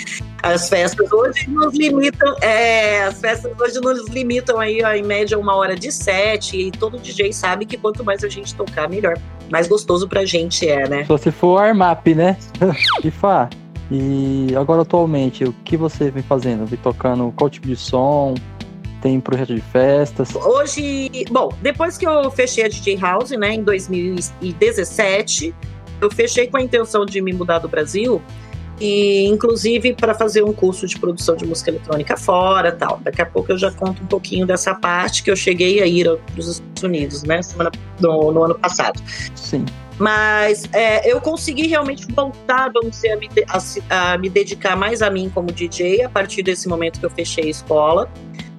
as 0.43 0.69
festas 0.69 1.11
hoje 1.13 1.49
nos 1.49 1.75
limitam, 1.75 2.37
é, 2.41 3.05
as 3.05 3.21
festas 3.21 3.53
hoje 3.61 3.81
nos 3.81 4.09
limitam 4.09 4.59
aí 4.59 4.83
ó, 4.83 4.93
em 4.93 5.03
média 5.03 5.39
uma 5.39 5.55
hora 5.55 5.75
de 5.75 5.91
sete 5.91 6.57
e 6.57 6.71
todo 6.71 6.99
DJ 6.99 7.33
sabe 7.33 7.67
que 7.67 7.77
quanto 7.77 8.05
mais 8.05 8.23
a 8.25 8.29
gente 8.29 8.55
tocar, 8.55 8.89
melhor. 8.89 9.19
Mais 9.51 9.69
gostoso 9.69 10.09
pra 10.09 10.25
gente 10.25 10.69
é, 10.69 10.89
né? 10.89 11.05
Só 11.05 11.17
se 11.17 11.31
for 11.31 11.59
armap, 11.59 12.07
né? 12.09 12.37
FIFA. 13.01 13.49
E 13.91 14.49
agora 14.57 14.83
atualmente, 14.83 15.45
o 15.45 15.53
que 15.65 15.77
você 15.77 16.11
vem 16.11 16.23
fazendo? 16.23 16.67
Vem 16.67 16.79
tocando 16.79 17.33
qual 17.37 17.49
tipo 17.49 17.69
de 17.69 17.77
som? 17.77 18.35
Tem 19.07 19.21
projeto 19.21 19.55
de 19.55 19.61
festas? 19.61 20.35
Hoje, 20.35 21.25
bom, 21.31 21.51
depois 21.63 21.97
que 21.97 22.05
eu 22.05 22.29
fechei 22.33 22.65
a 22.65 22.69
DJ 22.69 22.97
House, 22.97 23.31
né, 23.31 23.55
em 23.55 23.63
2017, 23.63 25.55
eu 26.01 26.11
fechei 26.11 26.49
com 26.49 26.57
a 26.57 26.63
intenção 26.63 27.07
de 27.07 27.21
me 27.23 27.33
mudar 27.33 27.61
do 27.61 27.69
Brasil 27.69 28.21
e 28.81 29.25
inclusive 29.27 29.95
para 29.95 30.13
fazer 30.13 30.43
um 30.43 30.53
curso 30.53 30.89
de 30.89 30.99
produção 30.99 31.37
de 31.37 31.47
música 31.47 31.71
eletrônica 31.71 32.17
fora, 32.17 32.73
tal. 32.73 32.99
Daqui 33.01 33.23
a 33.23 33.27
pouco 33.27 33.53
eu 33.53 33.57
já 33.57 33.71
conto 33.71 34.03
um 34.03 34.07
pouquinho 34.07 34.45
dessa 34.45 34.75
parte 34.75 35.23
que 35.23 35.31
eu 35.31 35.37
cheguei 35.37 35.81
a 35.81 35.87
ir 35.87 36.05
para 36.05 36.41
os 36.41 36.49
Estados 36.49 36.83
Unidos, 36.83 37.23
né, 37.23 37.41
semana 37.43 37.71
no, 38.01 38.33
no 38.33 38.43
ano 38.43 38.59
passado. 38.59 39.01
Sim. 39.37 39.65
Mas 39.99 40.69
é, 40.73 41.11
eu 41.11 41.21
consegui 41.21 41.69
realmente 41.69 42.07
voltar, 42.13 42.71
vamos 42.73 42.91
dizer, 42.91 43.13
a 43.13 43.17
me, 43.17 43.31
a, 43.89 44.13
a 44.13 44.19
me 44.19 44.29
dedicar 44.29 44.77
mais 44.77 45.01
a 45.01 45.09
mim 45.09 45.31
como 45.33 45.47
DJ 45.53 46.03
a 46.03 46.09
partir 46.09 46.43
desse 46.43 46.69
momento 46.69 46.99
que 46.99 47.07
eu 47.07 47.11
fechei 47.11 47.45
a 47.45 47.51
escola. 47.51 48.11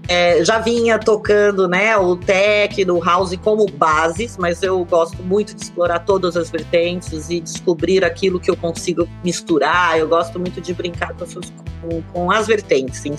É, 0.07 0.43
já 0.43 0.57
vinha 0.59 0.97
tocando 0.97 1.67
né, 1.67 1.97
o 1.97 2.15
tech, 2.15 2.81
o 2.89 3.03
house 3.03 3.35
como 3.43 3.65
bases, 3.69 4.37
mas 4.37 4.63
eu 4.63 4.83
gosto 4.85 5.21
muito 5.21 5.53
de 5.53 5.63
explorar 5.63 5.99
todas 5.99 6.37
as 6.37 6.49
vertentes 6.49 7.29
e 7.29 7.41
descobrir 7.41 8.05
aquilo 8.05 8.39
que 8.39 8.49
eu 8.49 8.55
consigo 8.55 9.07
misturar. 9.21 9.99
Eu 9.99 10.07
gosto 10.07 10.39
muito 10.39 10.61
de 10.61 10.73
brincar 10.73 11.13
com, 11.13 11.25
com, 11.25 12.01
com 12.13 12.31
as 12.31 12.47
vertentes. 12.47 12.99
Sim. 12.99 13.15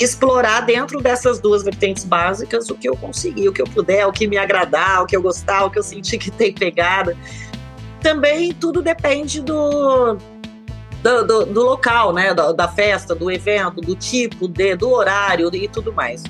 Explorar 0.00 0.62
dentro 0.62 1.00
dessas 1.02 1.38
duas 1.38 1.62
vertentes 1.62 2.04
básicas 2.04 2.70
o 2.70 2.74
que 2.74 2.88
eu 2.88 2.96
conseguir, 2.96 3.48
o 3.48 3.52
que 3.52 3.60
eu 3.60 3.66
puder, 3.66 4.06
o 4.06 4.12
que 4.12 4.26
me 4.26 4.38
agradar, 4.38 5.02
o 5.02 5.06
que 5.06 5.14
eu 5.14 5.20
gostar, 5.20 5.66
o 5.66 5.70
que 5.70 5.78
eu 5.78 5.82
sentir 5.82 6.16
que 6.16 6.30
tem 6.30 6.52
pegada. 6.52 7.14
Também 8.00 8.52
tudo 8.54 8.82
depende 8.82 9.40
do, 9.42 10.16
do, 11.02 11.26
do, 11.26 11.46
do 11.46 11.62
local, 11.62 12.12
né? 12.12 12.32
Da, 12.32 12.52
da, 12.52 12.68
festa, 12.68 13.14
do 13.14 13.30
evento, 13.30 13.80
do 13.80 13.94
tipo, 13.96 14.48
de, 14.48 14.76
do 14.76 14.90
horário 14.90 15.54
e 15.54 15.68
tudo 15.68 15.92
mais. 15.92 16.22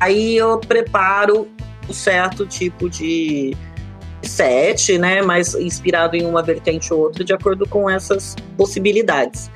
Aí 0.00 0.36
eu 0.36 0.58
preparo 0.58 1.48
um 1.88 1.92
certo 1.92 2.46
tipo 2.46 2.90
de 2.90 3.56
set, 4.22 4.98
né? 4.98 5.22
Mas 5.22 5.54
inspirado 5.54 6.16
em 6.16 6.26
uma 6.26 6.42
vertente 6.42 6.92
ou 6.92 7.00
outra, 7.00 7.24
de 7.24 7.32
acordo 7.32 7.66
com 7.68 7.88
essas 7.88 8.34
possibilidades. 8.56 9.50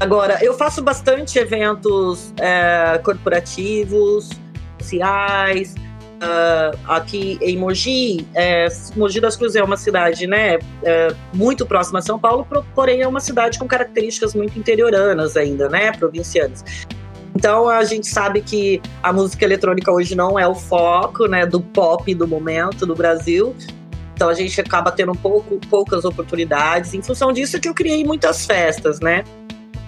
Agora, 0.00 0.38
eu 0.40 0.54
faço 0.54 0.80
bastante 0.80 1.38
eventos 1.40 2.32
é, 2.38 3.00
corporativos, 3.02 4.30
sociais, 4.78 5.74
Uh, 6.18 6.76
aqui 6.88 7.38
em 7.40 7.56
Mogi, 7.56 8.26
é, 8.34 8.66
Mogi 8.96 9.20
das 9.20 9.36
Cruzes 9.36 9.54
é 9.54 9.62
uma 9.62 9.76
cidade 9.76 10.26
né, 10.26 10.58
é, 10.82 11.14
muito 11.32 11.64
próxima 11.64 12.00
a 12.00 12.02
São 12.02 12.18
Paulo, 12.18 12.44
porém 12.74 13.02
é 13.02 13.06
uma 13.06 13.20
cidade 13.20 13.56
com 13.56 13.68
características 13.68 14.34
muito 14.34 14.58
interioranas 14.58 15.36
ainda, 15.36 15.68
né, 15.68 15.92
provincianas. 15.92 16.64
Então 17.36 17.68
a 17.68 17.84
gente 17.84 18.08
sabe 18.08 18.40
que 18.40 18.82
a 19.00 19.12
música 19.12 19.44
eletrônica 19.44 19.92
hoje 19.92 20.16
não 20.16 20.36
é 20.36 20.48
o 20.48 20.56
foco 20.56 21.26
né, 21.26 21.46
do 21.46 21.60
pop 21.60 22.12
do 22.12 22.26
momento 22.26 22.84
no 22.84 22.96
Brasil. 22.96 23.54
Então 24.12 24.28
a 24.28 24.34
gente 24.34 24.60
acaba 24.60 24.90
tendo 24.90 25.12
pouco, 25.12 25.60
poucas 25.70 26.04
oportunidades. 26.04 26.94
Em 26.94 27.00
função 27.00 27.32
disso 27.32 27.56
é 27.56 27.60
que 27.60 27.68
eu 27.68 27.74
criei 27.74 28.04
muitas 28.04 28.44
festas, 28.44 28.98
né? 28.98 29.22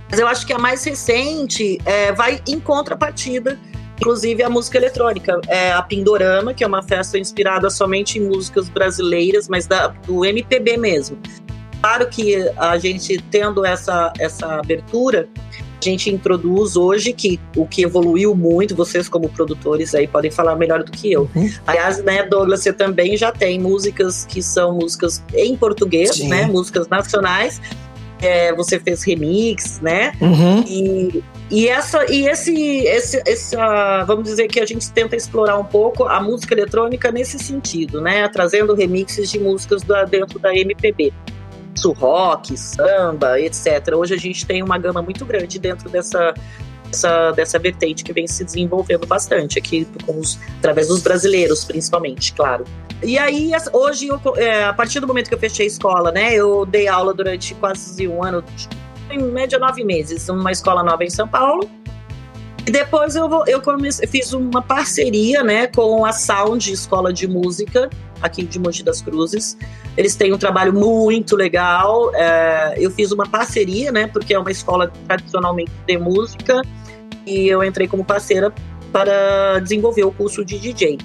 Mas 0.08 0.20
eu 0.20 0.28
acho 0.28 0.46
que 0.46 0.52
a 0.52 0.58
mais 0.58 0.84
recente 0.84 1.78
é, 1.84 2.12
vai 2.12 2.40
em 2.46 2.60
contrapartida 2.60 3.58
inclusive 4.00 4.42
a 4.42 4.48
música 4.48 4.78
eletrônica. 4.78 5.40
É 5.46 5.72
a 5.72 5.82
Pindorama, 5.82 6.54
que 6.54 6.64
é 6.64 6.66
uma 6.66 6.82
festa 6.82 7.18
inspirada 7.18 7.68
somente 7.68 8.18
em 8.18 8.22
músicas 8.22 8.68
brasileiras, 8.68 9.48
mas 9.48 9.66
da, 9.66 9.88
do 9.88 10.24
MPB 10.24 10.78
mesmo. 10.78 11.18
Claro 11.80 12.08
que 12.08 12.36
a 12.56 12.78
gente 12.78 13.22
tendo 13.30 13.64
essa, 13.64 14.12
essa 14.18 14.58
abertura, 14.58 15.28
a 15.80 15.84
gente 15.84 16.10
introduz 16.10 16.76
hoje 16.76 17.12
que 17.12 17.40
o 17.56 17.66
que 17.66 17.82
evoluiu 17.82 18.34
muito, 18.34 18.74
vocês 18.74 19.08
como 19.08 19.30
produtores 19.30 19.94
aí 19.94 20.06
podem 20.06 20.30
falar 20.30 20.56
melhor 20.56 20.82
do 20.82 20.92
que 20.92 21.10
eu. 21.10 21.28
Uhum. 21.34 21.50
Aliás, 21.66 22.02
né, 22.04 22.22
Douglas, 22.22 22.60
você 22.60 22.72
também 22.72 23.16
já 23.16 23.32
tem 23.32 23.58
músicas 23.58 24.26
que 24.26 24.42
são 24.42 24.74
músicas 24.74 25.24
em 25.34 25.56
português, 25.56 26.16
Sim. 26.16 26.28
né, 26.28 26.46
músicas 26.46 26.86
nacionais. 26.88 27.60
É, 28.22 28.52
você 28.54 28.78
fez 28.78 29.02
remix, 29.02 29.80
né? 29.80 30.12
Uhum. 30.20 30.62
E 30.66 31.24
e 31.50 31.66
essa 31.68 32.04
e 32.10 32.28
esse, 32.28 32.54
esse 32.86 33.20
essa, 33.26 34.04
vamos 34.04 34.24
dizer 34.24 34.46
que 34.46 34.60
a 34.60 34.66
gente 34.66 34.90
tenta 34.92 35.16
explorar 35.16 35.58
um 35.58 35.64
pouco 35.64 36.04
a 36.04 36.20
música 36.20 36.54
eletrônica 36.54 37.10
nesse 37.10 37.38
sentido, 37.38 38.00
né? 38.00 38.28
Trazendo 38.28 38.74
remixes 38.74 39.30
de 39.30 39.38
músicas 39.38 39.82
da, 39.82 40.04
dentro 40.04 40.38
da 40.38 40.54
MPB. 40.54 41.12
Isso, 41.74 41.92
rock, 41.92 42.56
samba, 42.56 43.40
etc. 43.40 43.94
Hoje 43.96 44.14
a 44.14 44.18
gente 44.18 44.46
tem 44.46 44.62
uma 44.62 44.78
gama 44.78 45.02
muito 45.02 45.24
grande 45.24 45.58
dentro 45.58 45.88
dessa 45.88 46.34
dessa, 46.90 47.30
dessa 47.32 47.58
vertente 47.58 48.04
que 48.04 48.12
vem 48.12 48.26
se 48.26 48.44
desenvolvendo 48.44 49.06
bastante 49.06 49.58
aqui 49.58 49.86
os, 50.06 50.38
através 50.58 50.88
dos 50.88 51.00
brasileiros, 51.00 51.64
principalmente, 51.64 52.32
claro. 52.32 52.64
E 53.02 53.18
aí, 53.18 53.52
hoje, 53.72 54.08
eu, 54.08 54.20
é, 54.36 54.64
a 54.64 54.72
partir 54.72 55.00
do 55.00 55.06
momento 55.06 55.28
que 55.28 55.34
eu 55.34 55.38
fechei 55.38 55.64
a 55.64 55.68
escola, 55.68 56.12
né, 56.12 56.34
eu 56.34 56.66
dei 56.66 56.86
aula 56.86 57.14
durante 57.14 57.54
quase 57.54 58.06
um 58.06 58.22
ano 58.22 58.44
em 59.10 59.18
média 59.18 59.58
nove 59.58 59.82
meses, 59.82 60.26
numa 60.28 60.52
escola 60.52 60.82
nova 60.82 61.02
em 61.02 61.10
São 61.10 61.26
Paulo. 61.26 61.68
E 62.66 62.70
depois 62.70 63.16
eu, 63.16 63.28
eu, 63.46 63.62
comecei, 63.62 64.06
fiz 64.06 64.32
uma 64.32 64.60
parceria 64.60 65.42
né, 65.42 65.66
com 65.66 66.04
a 66.04 66.12
Sound 66.12 66.70
Escola 66.70 67.12
de 67.12 67.26
Música, 67.26 67.88
aqui 68.22 68.44
de 68.44 68.58
Mogi 68.58 68.82
das 68.82 69.00
Cruzes. 69.00 69.56
Eles 69.96 70.16
têm 70.16 70.32
um 70.32 70.38
trabalho 70.38 70.72
muito 70.72 71.36
legal. 71.36 72.14
É, 72.14 72.74
eu 72.78 72.90
fiz 72.90 73.12
uma 73.12 73.26
parceria, 73.26 73.90
né, 73.92 74.06
porque 74.06 74.34
é 74.34 74.38
uma 74.38 74.50
escola 74.50 74.92
tradicionalmente 75.06 75.72
de 75.86 75.98
música, 75.98 76.62
e 77.26 77.48
eu 77.48 77.62
entrei 77.62 77.86
como 77.86 78.04
parceira 78.04 78.52
para 78.92 79.58
desenvolver 79.60 80.04
o 80.04 80.12
curso 80.12 80.44
de 80.44 80.58
DJ. 80.58 80.98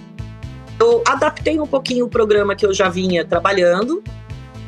Eu 0.80 1.04
adaptei 1.08 1.60
um 1.60 1.68
pouquinho 1.68 2.06
o 2.06 2.10
programa 2.10 2.56
que 2.56 2.66
eu 2.66 2.74
já 2.74 2.90
vinha 2.90 3.24
trabalhando, 3.24 4.04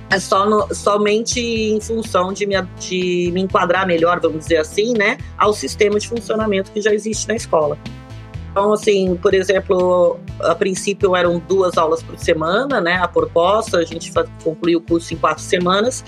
é 0.09 0.19
só 0.19 0.49
no, 0.49 0.73
somente 0.73 1.39
em 1.39 1.81
função 1.81 2.31
de 2.31 2.45
me, 2.45 2.55
de 2.79 3.29
me 3.33 3.41
enquadrar 3.41 3.85
melhor, 3.85 4.19
vamos 4.21 4.39
dizer 4.39 4.57
assim, 4.57 4.93
né, 4.93 5.17
ao 5.37 5.53
sistema 5.53 5.99
de 5.99 6.07
funcionamento 6.07 6.71
que 6.71 6.81
já 6.81 6.93
existe 6.93 7.27
na 7.27 7.35
escola. 7.35 7.77
Então, 8.57 8.73
assim, 8.73 9.15
por 9.17 9.35
exemplo, 9.35 10.19
a 10.39 10.55
princípio 10.55 11.15
eram 11.15 11.37
duas 11.37 11.77
aulas 11.77 12.01
por 12.01 12.17
semana, 12.17 12.81
né, 12.81 12.95
a 12.95 13.07
proposta, 13.07 13.77
a 13.77 13.85
gente 13.85 14.11
concluiu 14.43 14.79
o 14.79 14.81
curso 14.81 15.13
em 15.13 15.17
quatro 15.17 15.43
semanas, 15.43 16.03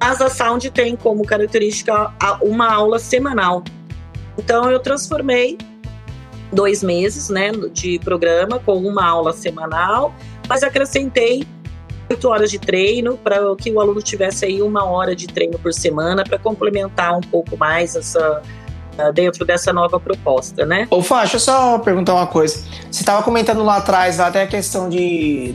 mas 0.00 0.20
a 0.20 0.28
Sound 0.28 0.68
tem 0.72 0.96
como 0.96 1.24
característica 1.24 2.12
uma 2.42 2.68
aula 2.68 2.98
semanal. 2.98 3.62
Então, 4.36 4.68
eu 4.68 4.80
transformei 4.80 5.56
dois 6.52 6.82
meses, 6.82 7.28
né, 7.28 7.52
de 7.72 8.00
programa 8.00 8.58
com 8.58 8.76
uma 8.78 9.06
aula 9.06 9.32
semanal, 9.32 10.12
mas 10.48 10.64
acrescentei 10.64 11.46
oito 12.10 12.28
horas 12.28 12.50
de 12.50 12.58
treino 12.58 13.16
para 13.18 13.54
que 13.54 13.70
o 13.70 13.80
aluno 13.80 14.02
tivesse 14.02 14.44
aí 14.44 14.60
uma 14.60 14.84
hora 14.84 15.14
de 15.14 15.28
treino 15.28 15.56
por 15.60 15.72
semana 15.72 16.24
para 16.24 16.40
complementar 16.40 17.16
um 17.16 17.20
pouco 17.20 17.56
mais 17.56 17.94
essa 17.94 18.42
dentro 19.14 19.44
dessa 19.44 19.72
nova 19.72 19.98
proposta, 19.98 20.66
né? 20.66 20.86
Ô 20.90 21.02
Fá, 21.02 21.20
deixa 21.20 21.36
eu 21.36 21.40
só 21.40 21.78
perguntar 21.78 22.14
uma 22.14 22.26
coisa. 22.26 22.64
Você 22.90 23.02
estava 23.02 23.22
comentando 23.22 23.62
lá 23.62 23.76
atrás 23.76 24.20
até 24.20 24.42
a 24.42 24.46
questão 24.46 24.88
de 24.88 25.54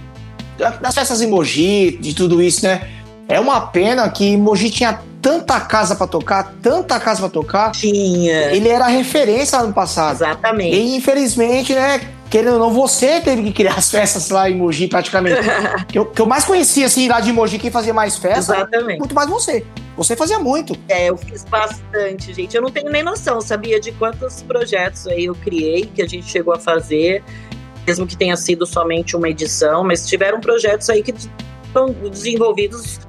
das 0.58 0.94
festas 0.94 1.22
em 1.22 1.28
Mogi, 1.28 1.98
de 2.00 2.14
tudo 2.14 2.42
isso, 2.42 2.66
né? 2.66 2.88
É 3.28 3.40
uma 3.40 3.62
pena 3.62 4.08
que 4.10 4.38
Mogi 4.38 4.70
tinha 4.70 5.00
tanta 5.22 5.60
casa 5.62 5.96
para 5.96 6.06
tocar, 6.06 6.54
tanta 6.62 7.00
casa 7.00 7.22
para 7.22 7.30
tocar. 7.30 7.72
Tinha. 7.72 8.52
Ele 8.52 8.68
era 8.68 8.88
referência 8.88 9.58
lá 9.58 9.66
no 9.66 9.74
passado. 9.74 10.16
Exatamente. 10.16 10.76
E 10.76 10.96
infelizmente, 10.96 11.74
né, 11.74 12.02
querendo 12.34 12.54
ou 12.54 12.60
não, 12.60 12.74
você 12.74 13.22
teve 13.22 13.44
que 13.44 13.52
criar 13.52 13.76
as 13.76 13.92
festas 13.92 14.32
lá 14.32 14.50
em 14.50 14.56
Mogi, 14.56 14.88
praticamente. 14.88 15.38
que, 15.88 16.00
eu, 16.00 16.08
que 16.08 16.20
eu 16.20 16.26
mais 16.26 16.44
conhecia, 16.44 16.88
assim, 16.88 17.08
lá 17.08 17.20
de 17.20 17.32
Mogi, 17.32 17.60
quem 17.60 17.70
fazia 17.70 17.94
mais 17.94 18.18
festa. 18.18 18.56
Exatamente. 18.56 18.98
Muito 18.98 19.14
mais 19.14 19.30
você. 19.30 19.64
Você 19.96 20.16
fazia 20.16 20.40
muito. 20.40 20.76
É, 20.90 21.12
eu 21.12 21.16
fiz 21.16 21.44
bastante, 21.44 22.34
gente. 22.34 22.56
Eu 22.56 22.64
não 22.64 22.72
tenho 22.72 22.90
nem 22.90 23.04
noção, 23.04 23.40
sabia, 23.40 23.80
de 23.80 23.92
quantos 23.92 24.42
projetos 24.42 25.06
aí 25.06 25.26
eu 25.26 25.36
criei, 25.36 25.86
que 25.86 26.02
a 26.02 26.08
gente 26.08 26.26
chegou 26.26 26.56
a 26.56 26.60
fazer, 26.60 27.24
mesmo 27.86 28.08
que 28.08 28.18
tenha 28.18 28.36
sido 28.36 28.66
somente 28.66 29.16
uma 29.16 29.30
edição, 29.30 29.84
mas 29.84 30.08
tiveram 30.08 30.42
projetos 30.42 30.90
aí 30.90 31.04
que 31.04 31.14
foram 31.72 31.94
desenvolvidos 32.10 33.00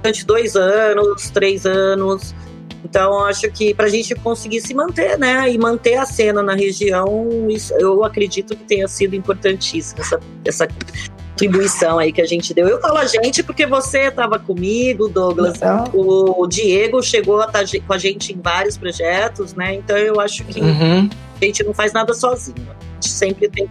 durante 0.00 0.24
dois 0.24 0.56
anos, 0.56 1.28
três 1.28 1.66
anos. 1.66 2.34
Então, 2.84 3.24
acho 3.24 3.50
que 3.50 3.74
para 3.74 3.86
a 3.86 3.88
gente 3.90 4.14
conseguir 4.14 4.60
se 4.60 4.74
manter, 4.74 5.18
né, 5.18 5.50
e 5.52 5.58
manter 5.58 5.96
a 5.96 6.06
cena 6.06 6.42
na 6.42 6.54
região, 6.54 7.28
isso, 7.48 7.72
eu 7.74 8.04
acredito 8.04 8.56
que 8.56 8.64
tenha 8.64 8.88
sido 8.88 9.14
importantíssimo 9.14 10.00
essa, 10.00 10.20
essa 10.44 10.68
contribuição 11.40 11.98
aí 11.98 12.12
que 12.12 12.20
a 12.20 12.26
gente 12.26 12.52
deu. 12.52 12.68
Eu 12.68 12.80
falo 12.80 12.98
a 12.98 13.06
gente 13.06 13.42
porque 13.42 13.66
você 13.66 14.08
estava 14.08 14.38
comigo, 14.38 15.08
Douglas. 15.08 15.56
Então... 15.56 15.84
O 15.94 16.46
Diego 16.46 17.02
chegou 17.02 17.40
a 17.40 17.46
estar 17.46 17.64
tá 17.64 17.80
com 17.86 17.92
a 17.92 17.98
gente 17.98 18.32
em 18.32 18.40
vários 18.40 18.76
projetos, 18.76 19.54
né? 19.54 19.74
Então 19.74 19.96
eu 19.96 20.20
acho 20.20 20.44
que 20.44 20.60
uhum. 20.60 21.08
a 21.40 21.44
gente 21.44 21.64
não 21.64 21.72
faz 21.72 21.92
nada 21.92 22.12
sozinho. 22.12 22.66
A 22.70 22.94
gente 22.94 23.08
sempre 23.08 23.48
tem 23.48 23.68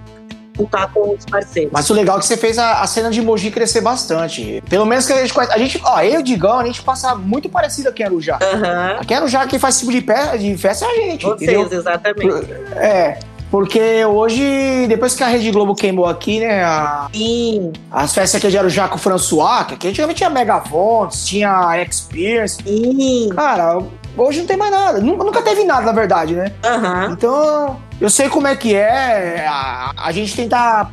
contar 0.60 0.92
com 0.92 1.16
os 1.16 1.26
parceiros. 1.26 1.72
Mas 1.72 1.90
o 1.90 1.94
legal 1.94 2.18
é 2.18 2.20
que 2.20 2.26
você 2.26 2.36
fez 2.38 2.58
a, 2.58 2.82
a 2.82 2.88
cena 2.88 3.10
de 3.10 3.20
emoji 3.20 3.50
crescer 3.50 3.82
bastante. 3.82 4.62
Pelo 4.70 4.86
menos 4.86 5.08
que 5.08 5.14
a 5.14 5.22
gente 5.22 5.34
conhece. 5.34 5.54
A 5.54 5.58
gente, 5.58 5.82
ó, 5.84 6.02
eu 6.02 6.16
e 6.16 6.18
o 6.18 6.24
Digão, 6.24 6.60
a 6.60 6.66
gente 6.66 6.82
passa 6.82 7.16
muito 7.16 7.48
parecido 7.50 7.90
aqui 7.90 8.04
em 8.04 8.06
Arujá. 8.06 8.38
Uhum. 8.42 9.00
Aqui 9.00 9.14
em 9.14 9.18
Arujá, 9.18 9.48
quem 9.48 9.58
faz 9.58 9.80
tipo 9.80 9.92
de, 9.92 10.02
pé, 10.02 10.38
de 10.38 10.58
festa 10.58 10.86
é 10.86 10.90
a 10.90 10.96
gente. 10.96 11.26
Vocês, 11.26 11.50
entendeu? 11.50 11.80
exatamente. 11.80 12.52
É. 12.76 13.20
Porque 13.50 14.06
hoje, 14.06 14.86
depois 14.88 15.16
que 15.16 15.24
a 15.24 15.28
Rede 15.28 15.50
Globo 15.50 15.74
queimou 15.74 16.06
aqui, 16.06 16.40
né? 16.40 16.64
A, 16.64 17.10
Sim. 17.12 17.74
As 17.92 18.14
festas 18.14 18.40
aqui 18.40 18.52
de 18.52 18.58
Arujá 18.58 18.88
com 18.88 18.96
o 18.96 19.00
François, 19.00 19.66
que 19.66 19.88
antigamente 19.88 20.18
tinha 20.18 20.30
Megavons, 20.30 21.26
tinha 21.26 21.82
Experience. 21.82 22.62
Sim. 22.64 23.30
Cara, 23.30 23.80
hoje 24.18 24.40
não 24.40 24.48
tem 24.48 24.58
mais 24.58 24.72
nada. 24.72 25.00
Nunca 25.00 25.42
teve 25.42 25.64
nada, 25.64 25.86
na 25.86 25.92
verdade, 25.92 26.36
né? 26.36 26.52
Uhum. 26.64 27.14
Então, 27.14 27.80
eu 28.00 28.10
sei 28.10 28.30
como 28.30 28.48
é 28.48 28.56
que 28.56 28.76
é. 28.76 29.46
A, 29.48 29.94
a 29.98 30.12
gente 30.12 30.36
tentar 30.36 30.92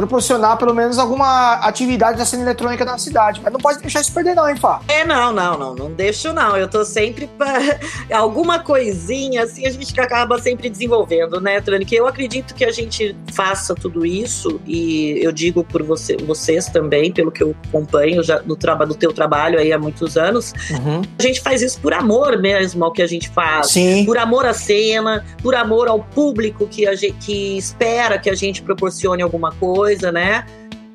proporcionar 0.00 0.56
pelo 0.56 0.74
menos 0.74 0.98
alguma 0.98 1.56
atividade 1.56 2.16
da 2.16 2.24
cena 2.24 2.42
eletrônica 2.42 2.84
na 2.86 2.96
cidade. 2.96 3.40
Mas 3.44 3.52
não 3.52 3.60
pode 3.60 3.80
deixar 3.80 4.00
isso 4.00 4.12
perder, 4.12 4.34
não, 4.34 4.48
hein, 4.48 4.56
Fá? 4.56 4.80
É, 4.88 5.04
não, 5.04 5.30
não, 5.30 5.58
não. 5.58 5.74
Não 5.74 5.92
deixo, 5.92 6.32
não. 6.32 6.56
Eu 6.56 6.68
tô 6.68 6.84
sempre. 6.84 7.28
Pra... 7.40 7.78
alguma 8.12 8.58
coisinha 8.58 9.44
assim 9.44 9.66
a 9.66 9.70
gente 9.70 9.98
acaba 9.98 10.38
sempre 10.38 10.68
desenvolvendo, 10.68 11.40
né, 11.40 11.60
Trânica? 11.60 11.94
Eu 11.94 12.06
acredito 12.06 12.54
que 12.54 12.64
a 12.64 12.70
gente 12.70 13.16
faça 13.32 13.74
tudo 13.74 14.04
isso, 14.04 14.60
e 14.66 15.18
eu 15.22 15.32
digo 15.32 15.64
por 15.64 15.82
você, 15.82 16.16
vocês 16.16 16.66
também, 16.66 17.12
pelo 17.12 17.30
que 17.30 17.42
eu 17.42 17.54
acompanho 17.68 18.22
já 18.22 18.42
no, 18.42 18.56
traba, 18.56 18.84
no 18.84 18.94
teu 18.94 19.12
trabalho 19.12 19.58
aí 19.58 19.72
há 19.72 19.78
muitos 19.78 20.16
anos. 20.16 20.52
Uhum. 20.70 21.02
A 21.18 21.22
gente 21.22 21.40
faz 21.40 21.62
isso 21.62 21.80
por 21.80 21.94
amor 21.94 22.38
mesmo 22.38 22.84
ao 22.84 22.92
que 22.92 23.02
a 23.02 23.06
gente 23.06 23.28
faz. 23.30 23.68
Sim. 23.68 24.04
Por 24.04 24.18
amor 24.18 24.44
à 24.44 24.52
cena, 24.52 25.24
por 25.42 25.54
amor 25.54 25.88
ao 25.88 26.00
público 26.00 26.66
que, 26.66 26.86
a 26.86 26.94
gente, 26.94 27.16
que 27.20 27.56
espera 27.56 28.18
que 28.18 28.28
a 28.28 28.34
gente 28.34 28.62
proporcione 28.62 29.22
alguma 29.22 29.52
coisa 29.52 29.89
coisa, 29.90 30.12
né? 30.12 30.46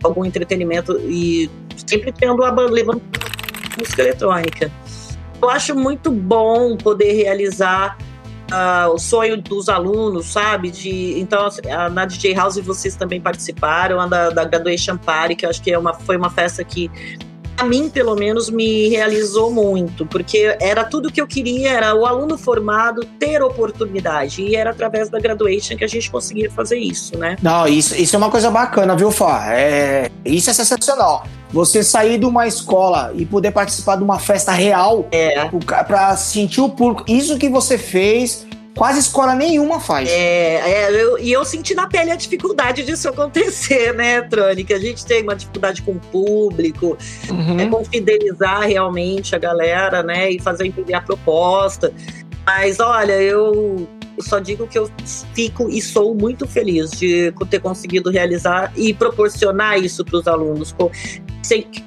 Algum 0.01 0.23
entretenimento 0.23 0.97
e 0.99 1.49
sempre 1.85 2.11
tendo 2.11 2.43
a 2.43 2.51
levando 2.51 3.01
música 3.77 4.01
eletrônica. 4.01 4.71
Eu 5.41 5.49
acho 5.49 5.75
muito 5.75 6.09
bom 6.09 6.77
poder 6.77 7.11
realizar 7.11 7.97
uh, 8.51 8.89
o 8.93 8.97
sonho 8.97 9.41
dos 9.41 9.67
alunos, 9.67 10.27
sabe? 10.27 10.71
De, 10.71 11.19
então, 11.19 11.47
assim, 11.47 11.61
na 11.91 12.05
DJ 12.05 12.33
House 12.35 12.57
vocês 12.59 12.95
também 12.95 13.19
participaram, 13.19 14.07
da, 14.07 14.29
da 14.29 14.45
Graduation 14.45 14.97
Party, 14.97 15.35
que 15.35 15.45
eu 15.45 15.49
acho 15.49 15.61
que 15.61 15.71
é 15.71 15.77
uma, 15.77 15.93
foi 15.93 16.15
uma 16.15 16.29
festa 16.29 16.63
que 16.63 16.89
a 17.57 17.63
mim, 17.63 17.89
pelo 17.89 18.15
menos, 18.15 18.49
me 18.49 18.89
realizou 18.89 19.51
muito, 19.51 20.05
porque 20.05 20.55
era 20.59 20.83
tudo 20.83 21.11
que 21.11 21.21
eu 21.21 21.27
queria, 21.27 21.71
era 21.71 21.95
o 21.95 22.05
aluno 22.05 22.37
formado 22.37 23.05
ter 23.19 23.41
oportunidade, 23.41 24.41
e 24.41 24.55
era 24.55 24.71
através 24.71 25.09
da 25.09 25.19
graduation 25.19 25.77
que 25.77 25.83
a 25.83 25.87
gente 25.87 26.09
conseguia 26.09 26.51
fazer 26.51 26.77
isso, 26.77 27.17
né? 27.17 27.37
Não, 27.41 27.67
isso, 27.67 27.95
isso 27.95 28.15
é 28.15 28.17
uma 28.17 28.29
coisa 28.29 28.51
bacana, 28.51 28.95
viu, 28.95 29.11
Fá? 29.11 29.53
É, 29.53 30.11
isso 30.25 30.49
é 30.49 30.53
sensacional. 30.53 31.25
Você 31.51 31.83
sair 31.83 32.17
de 32.17 32.25
uma 32.25 32.47
escola 32.47 33.13
e 33.15 33.25
poder 33.25 33.51
participar 33.51 33.95
de 33.95 34.03
uma 34.03 34.19
festa 34.19 34.51
real 34.51 35.07
é. 35.11 35.47
para 35.87 36.17
sentir 36.17 36.59
o 36.59 36.67
público. 36.67 37.05
Isso 37.07 37.37
que 37.37 37.47
você 37.47 37.77
fez 37.77 38.45
quase 38.75 38.99
escola 38.99 39.33
nenhuma 39.33 39.79
faz. 39.79 40.09
É, 40.09 40.55
é 40.55 41.03
eu, 41.03 41.17
e 41.17 41.31
eu 41.31 41.45
senti 41.45 41.73
na 41.73 41.87
pele 41.87 42.11
a 42.11 42.15
dificuldade 42.15 42.83
disso 42.83 43.07
acontecer, 43.07 43.93
né? 43.93 44.21
Que 44.65 44.73
a 44.73 44.79
gente 44.79 45.05
tem 45.05 45.23
uma 45.23 45.35
dificuldade 45.35 45.81
com 45.81 45.93
o 45.93 45.99
público, 45.99 46.97
uhum. 47.29 47.59
é 47.59 47.67
com 47.67 47.83
fidelizar 47.85 48.61
realmente 48.61 49.35
a 49.35 49.39
galera, 49.39 50.03
né, 50.03 50.31
e 50.31 50.39
fazer 50.39 50.65
entender 50.67 50.93
a 50.93 51.01
proposta. 51.01 51.93
Mas 52.45 52.79
olha, 52.79 53.13
eu 53.13 53.87
só 54.19 54.39
digo 54.39 54.67
que 54.67 54.77
eu 54.77 54.89
fico 55.33 55.69
e 55.69 55.81
sou 55.81 56.13
muito 56.15 56.47
feliz 56.47 56.91
de 56.91 57.33
ter 57.49 57.59
conseguido 57.59 58.09
realizar 58.09 58.71
e 58.75 58.93
proporcionar 58.93 59.77
isso 59.79 60.03
para 60.03 60.17
os 60.17 60.27
alunos 60.27 60.71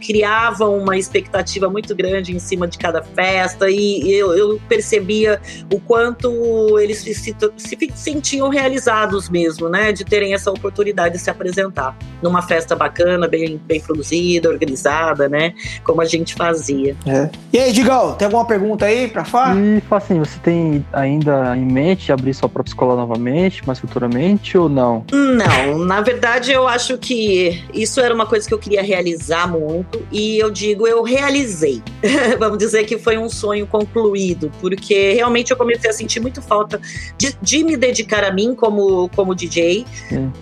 criavam 0.01 0.79
uma 0.79 0.97
expectativa 0.97 1.69
muito 1.69 1.95
grande 1.95 2.35
em 2.35 2.39
cima 2.39 2.67
de 2.67 2.79
cada 2.79 3.03
festa 3.03 3.69
e 3.71 4.11
eu, 4.13 4.35
eu 4.35 4.61
percebia 4.69 5.41
o 5.73 5.81
quanto 5.81 6.79
eles 6.79 6.99
se, 6.99 7.15
se, 7.15 7.37
se, 7.57 7.93
sentiam 7.95 8.49
realizados 8.49 9.29
mesmo, 9.29 9.69
né, 9.69 9.93
de 9.93 10.05
terem 10.05 10.35
essa 10.35 10.51
oportunidade 10.51 11.15
de 11.15 11.21
se 11.21 11.31
apresentar 11.31 11.97
numa 12.23 12.43
festa 12.43 12.75
bacana, 12.75 13.27
bem, 13.27 13.61
bem 13.65 13.81
produzida, 13.81 14.49
organizada, 14.49 15.29
né, 15.29 15.55
como 15.85 16.01
a 16.01 16.05
gente 16.05 16.35
fazia. 16.35 16.97
É. 17.07 17.31
E 17.53 17.59
aí, 17.59 17.73
Digão, 17.73 18.15
tem 18.15 18.27
alguma 18.27 18.45
pergunta 18.45 18.87
aí 18.87 19.09
para 19.09 19.25
falar? 19.25 19.57
E, 19.57 19.83
assim, 19.91 20.19
você 20.19 20.39
tem 20.41 20.85
ainda 20.93 21.57
em 21.57 21.65
mente 21.65 22.13
abrir 22.13 22.35
sua 22.35 22.49
própria 22.49 22.71
escola 22.71 22.95
novamente, 22.97 23.67
mais 23.67 23.79
futuramente 23.79 24.57
ou 24.57 24.69
não? 24.69 25.05
Não, 25.13 25.79
na 25.79 26.01
verdade 26.01 26.53
eu 26.53 26.67
acho 26.67 26.99
que 26.99 27.65
isso 27.73 28.01
era 28.01 28.15
uma 28.15 28.27
coisa 28.27 28.47
que 28.47 28.55
eu 28.55 28.59
queria 28.59 28.83
realizar 28.83 29.48
muito 29.49 30.07
e 30.11 30.39
eu 30.39 30.51
digo, 30.51 30.87
eu 30.87 31.03
realizei. 31.03 31.83
Vamos 32.39 32.59
dizer 32.59 32.85
que 32.85 32.99
foi 32.99 33.19
um 33.19 33.29
sonho 33.29 33.67
concluído, 33.67 34.51
porque 34.61 35.13
realmente 35.13 35.51
eu 35.51 35.57
comecei 35.57 35.91
a 35.91 35.93
sentir 35.93 36.21
muito 36.21 36.41
falta 36.41 36.81
de, 37.17 37.37
de 37.41 37.65
me 37.65 37.77
dedicar 37.77 38.25
a 38.25 38.33
mim 38.33 38.55
como, 38.55 39.09
como 39.11 39.35
DJ. 39.35 39.85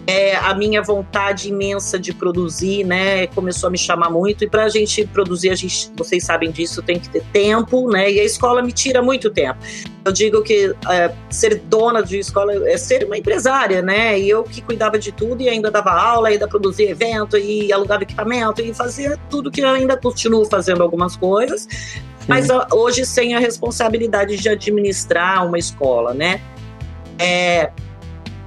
É, 0.06 0.36
a 0.36 0.54
minha 0.54 0.82
vontade 0.82 1.48
imensa 1.48 1.98
de 1.98 2.12
produzir, 2.12 2.84
né, 2.84 3.26
começou 3.28 3.68
a 3.68 3.70
me 3.70 3.78
chamar 3.78 4.10
muito. 4.10 4.44
E 4.44 4.48
para 4.48 4.64
a 4.64 4.68
gente 4.68 5.06
produzir, 5.06 5.50
a 5.50 5.54
gente, 5.54 5.90
vocês 5.96 6.24
sabem 6.24 6.50
disso, 6.50 6.82
tem 6.82 6.98
que 6.98 7.08
ter 7.08 7.22
tempo, 7.32 7.90
né? 7.90 8.10
E 8.10 8.20
a 8.20 8.24
escola 8.24 8.62
me 8.62 8.72
tira 8.72 9.02
muito 9.02 9.30
tempo. 9.30 9.58
Eu 10.06 10.12
digo 10.12 10.40
que 10.40 10.72
é, 10.88 11.12
ser 11.28 11.56
dona 11.64 12.00
de 12.00 12.20
escola 12.20 12.52
é 12.68 12.76
ser 12.76 13.04
uma 13.04 13.18
empresária, 13.18 13.82
né? 13.82 14.16
E 14.16 14.30
eu 14.30 14.44
que 14.44 14.62
cuidava 14.62 14.96
de 15.00 15.10
tudo 15.10 15.42
e 15.42 15.48
ainda 15.48 15.68
dava 15.68 15.90
aula, 15.90 16.28
ainda 16.28 16.46
produzia 16.46 16.88
evento 16.88 17.36
e 17.36 17.72
alugava 17.72 18.04
equipamento 18.04 18.62
e 18.62 18.72
fazia 18.72 19.18
tudo 19.28 19.50
que 19.50 19.60
eu 19.60 19.68
ainda 19.68 19.96
continuo 19.96 20.44
fazendo 20.44 20.80
algumas 20.80 21.16
coisas, 21.16 21.62
Sim. 21.62 22.00
mas 22.28 22.46
hoje 22.72 23.04
sem 23.04 23.34
a 23.34 23.40
responsabilidade 23.40 24.36
de 24.36 24.48
administrar 24.48 25.44
uma 25.44 25.58
escola, 25.58 26.14
né? 26.14 26.40
É, 27.18 27.72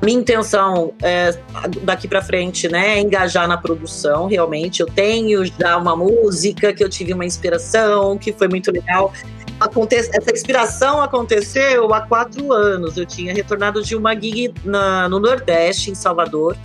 minha 0.02 0.18
intenção 0.18 0.94
é, 1.04 1.38
daqui 1.82 2.08
para 2.08 2.22
frente, 2.22 2.70
né, 2.70 3.00
é 3.00 3.02
engajar 3.02 3.50
na 3.50 3.58
produção. 3.58 4.28
Realmente, 4.28 4.80
eu 4.80 4.88
tenho 4.88 5.44
já 5.46 5.76
uma 5.76 5.94
música 5.94 6.72
que 6.72 6.82
eu 6.82 6.88
tive 6.88 7.12
uma 7.12 7.26
inspiração 7.26 8.18
que 8.18 8.32
foi 8.32 8.48
muito 8.48 8.72
legal. 8.72 9.12
Essa 9.60 10.32
inspiração 10.32 11.02
aconteceu 11.02 11.94
há 11.94 12.02
quatro 12.02 12.54
anos. 12.54 12.98
Eu 12.98 13.06
tinha 13.06 13.34
retornado 13.34 13.84
de 13.84 13.96
uma 13.96 14.14
gig 14.14 14.54
na, 14.64 15.10
no 15.10 15.20
Nordeste, 15.20 15.92
em 15.92 15.96
Salvador. 15.96 16.56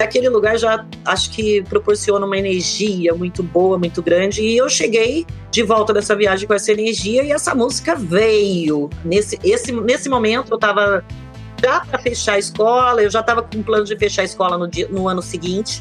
Aquele 0.00 0.28
lugar 0.28 0.58
já 0.58 0.84
acho 1.04 1.30
que 1.30 1.62
proporciona 1.64 2.24
uma 2.24 2.36
energia 2.36 3.14
muito 3.14 3.42
boa, 3.42 3.78
muito 3.78 4.02
grande. 4.02 4.42
E 4.42 4.56
eu 4.56 4.68
cheguei 4.68 5.26
de 5.50 5.62
volta 5.62 5.92
dessa 5.92 6.16
viagem 6.16 6.48
com 6.48 6.54
essa 6.54 6.72
energia 6.72 7.22
e 7.22 7.30
essa 7.30 7.54
música 7.54 7.94
veio. 7.94 8.88
Nesse, 9.04 9.38
esse, 9.44 9.70
nesse 9.70 10.08
momento 10.08 10.52
eu 10.52 10.56
estava 10.56 11.04
já 11.62 11.80
para 11.80 11.98
fechar 12.00 12.32
a 12.34 12.38
escola, 12.38 13.02
eu 13.02 13.10
já 13.10 13.20
estava 13.20 13.42
com 13.42 13.62
plano 13.62 13.84
de 13.84 13.96
fechar 13.96 14.22
a 14.22 14.24
escola 14.24 14.58
no, 14.58 14.66
dia, 14.66 14.88
no 14.88 15.06
ano 15.06 15.22
seguinte, 15.22 15.80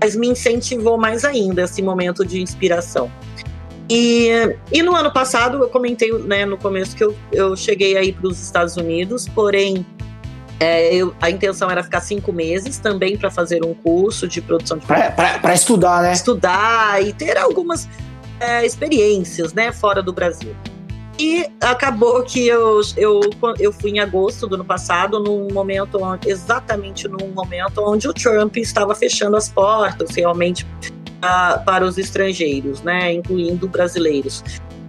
mas 0.00 0.14
me 0.14 0.28
incentivou 0.28 0.96
mais 0.96 1.24
ainda 1.24 1.62
esse 1.62 1.82
momento 1.82 2.24
de 2.24 2.40
inspiração. 2.40 3.10
E, 3.88 4.30
e 4.72 4.82
no 4.82 4.94
ano 4.96 5.12
passado, 5.12 5.58
eu 5.62 5.68
comentei 5.68 6.12
né, 6.12 6.44
no 6.44 6.56
começo 6.56 6.96
que 6.96 7.04
eu, 7.04 7.14
eu 7.32 7.56
cheguei 7.56 7.96
aí 7.96 8.12
para 8.12 8.26
os 8.26 8.42
Estados 8.42 8.76
Unidos, 8.76 9.28
porém 9.28 9.86
é, 10.58 10.94
eu, 10.94 11.14
a 11.20 11.30
intenção 11.30 11.70
era 11.70 11.82
ficar 11.82 12.00
cinco 12.00 12.32
meses 12.32 12.78
também 12.78 13.16
para 13.16 13.30
fazer 13.30 13.64
um 13.64 13.74
curso 13.74 14.26
de 14.26 14.40
produção 14.40 14.78
de 14.78 14.86
para 14.86 15.54
estudar, 15.54 16.02
né? 16.02 16.12
Estudar 16.12 17.02
e 17.04 17.12
ter 17.12 17.36
algumas 17.36 17.88
é, 18.40 18.64
experiências, 18.64 19.52
né, 19.52 19.70
fora 19.70 20.02
do 20.02 20.12
Brasil. 20.12 20.54
E 21.18 21.46
acabou 21.62 22.22
que 22.22 22.46
eu, 22.46 22.80
eu, 22.96 23.20
eu 23.58 23.72
fui 23.72 23.92
em 23.92 24.00
agosto 24.00 24.46
do 24.46 24.54
ano 24.54 24.64
passado, 24.64 25.18
num 25.18 25.48
momento, 25.50 25.98
exatamente 26.26 27.08
num 27.08 27.28
momento 27.28 27.80
onde 27.80 28.06
o 28.06 28.12
Trump 28.12 28.56
estava 28.58 28.94
fechando 28.94 29.34
as 29.34 29.48
portas 29.48 30.14
realmente 30.14 30.66
uh, 31.26 31.64
para 31.64 31.84
os 31.84 31.98
estrangeiros, 31.98 32.82
né, 32.82 33.12
incluindo 33.12 33.68
brasileiros. 33.68 34.42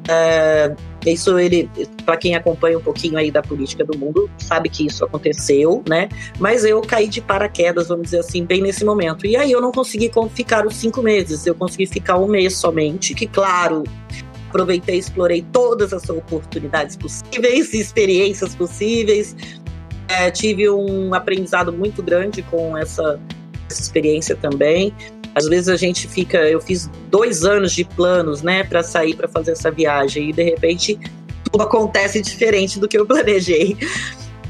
Uh, 0.07 0.75
isso 1.05 1.37
ele, 1.37 1.69
para 2.05 2.17
quem 2.17 2.35
acompanha 2.35 2.77
um 2.77 2.81
pouquinho 2.81 3.17
aí 3.17 3.29
da 3.31 3.41
política 3.41 3.83
do 3.83 3.97
mundo, 3.97 4.29
sabe 4.37 4.69
que 4.69 4.85
isso 4.85 5.03
aconteceu, 5.05 5.83
né? 5.87 6.09
Mas 6.39 6.63
eu 6.65 6.81
caí 6.81 7.07
de 7.07 7.21
paraquedas, 7.21 7.87
vamos 7.87 8.05
dizer 8.05 8.19
assim, 8.19 8.45
bem 8.45 8.61
nesse 8.61 8.83
momento. 8.83 9.25
E 9.25 9.35
aí 9.35 9.51
eu 9.51 9.61
não 9.61 9.71
consegui 9.71 10.11
ficar 10.33 10.65
os 10.65 10.75
cinco 10.75 11.01
meses, 11.01 11.45
eu 11.45 11.55
consegui 11.55 11.87
ficar 11.87 12.17
um 12.17 12.27
mês 12.27 12.57
somente, 12.57 13.13
que 13.13 13.27
claro, 13.27 13.83
aproveitei, 14.49 14.97
explorei 14.97 15.45
todas 15.51 15.93
as 15.93 16.09
oportunidades 16.09 16.95
possíveis, 16.95 17.73
experiências 17.73 18.55
possíveis. 18.55 19.35
É, 20.09 20.31
tive 20.31 20.69
um 20.69 21.13
aprendizado 21.13 21.71
muito 21.71 22.01
grande 22.01 22.41
com 22.41 22.77
essa, 22.77 23.19
essa 23.69 23.81
experiência 23.81 24.35
também. 24.35 24.93
Às 25.35 25.47
vezes 25.47 25.69
a 25.69 25.77
gente 25.77 26.07
fica, 26.07 26.37
eu 26.49 26.59
fiz 26.59 26.89
dois 27.09 27.43
anos 27.43 27.71
de 27.71 27.83
planos, 27.83 28.41
né, 28.41 28.63
para 28.63 28.83
sair 28.83 29.15
para 29.15 29.27
fazer 29.27 29.51
essa 29.51 29.69
viagem 29.71 30.29
e 30.29 30.33
de 30.33 30.43
repente 30.43 30.99
tudo 31.43 31.63
acontece 31.63 32.21
diferente 32.21 32.79
do 32.79 32.87
que 32.87 32.97
eu 32.97 33.05
planejei. 33.05 33.77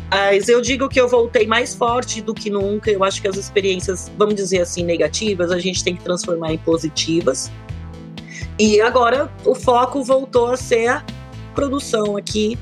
Mas 0.10 0.48
eu 0.48 0.62
digo 0.62 0.88
que 0.88 1.00
eu 1.00 1.08
voltei 1.08 1.46
mais 1.46 1.76
forte 1.76 2.22
do 2.22 2.34
que 2.34 2.50
nunca. 2.50 2.90
Eu 2.90 3.04
acho 3.04 3.22
que 3.22 3.28
as 3.28 3.36
experiências, 3.36 4.10
vamos 4.18 4.36
dizer 4.36 4.62
assim, 4.62 4.84
negativas, 4.84 5.52
a 5.52 5.60
gente 5.60 5.84
tem 5.84 5.96
que 5.96 6.04
transformar 6.04 6.54
em 6.54 6.58
positivas. 6.58 7.52
E 8.58 8.80
agora 8.82 9.32
o 9.46 9.54
foco 9.54 10.04
voltou 10.04 10.48
a 10.48 10.58
ser 10.58 10.88
a 10.88 11.04
produção 11.54 12.16
aqui. 12.16 12.58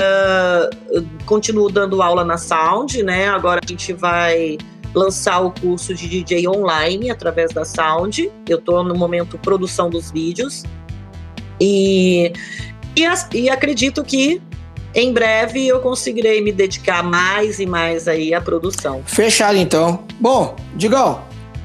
Uh, 0.00 1.06
continuo 1.26 1.70
dando 1.70 2.00
aula 2.00 2.24
na 2.24 2.38
Sound, 2.38 3.02
né? 3.02 3.28
Agora 3.28 3.60
a 3.62 3.66
gente 3.66 3.92
vai 3.92 4.56
lançar 4.94 5.40
o 5.40 5.50
curso 5.50 5.94
de 5.94 6.08
DJ 6.08 6.48
online 6.48 7.10
através 7.10 7.52
da 7.52 7.64
Sound. 7.64 8.30
Eu 8.48 8.58
estou 8.58 8.82
no 8.82 8.94
momento 8.94 9.38
produção 9.38 9.88
dos 9.88 10.10
vídeos. 10.10 10.64
E, 11.60 12.32
e, 12.96 13.04
e 13.34 13.50
acredito 13.50 14.02
que 14.02 14.40
em 14.94 15.12
breve 15.12 15.66
eu 15.66 15.80
conseguirei 15.80 16.40
me 16.40 16.52
dedicar 16.52 17.02
mais 17.02 17.60
e 17.60 17.66
mais 17.66 18.08
aí 18.08 18.34
à 18.34 18.40
produção. 18.40 19.02
Fechado 19.04 19.56
então. 19.56 20.04
Bom, 20.18 20.56
Digão, 20.74 21.22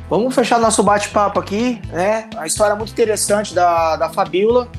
vamos 0.09 0.35
fechar 0.35 0.59
nosso 0.59 0.83
bate-papo 0.83 1.39
aqui, 1.39 1.81
né? 1.87 2.29
A 2.37 2.45
história 2.45 2.75
muito 2.75 2.91
interessante 2.91 3.53
da, 3.53 3.95
da 3.95 4.09
Fabiola. 4.09 4.69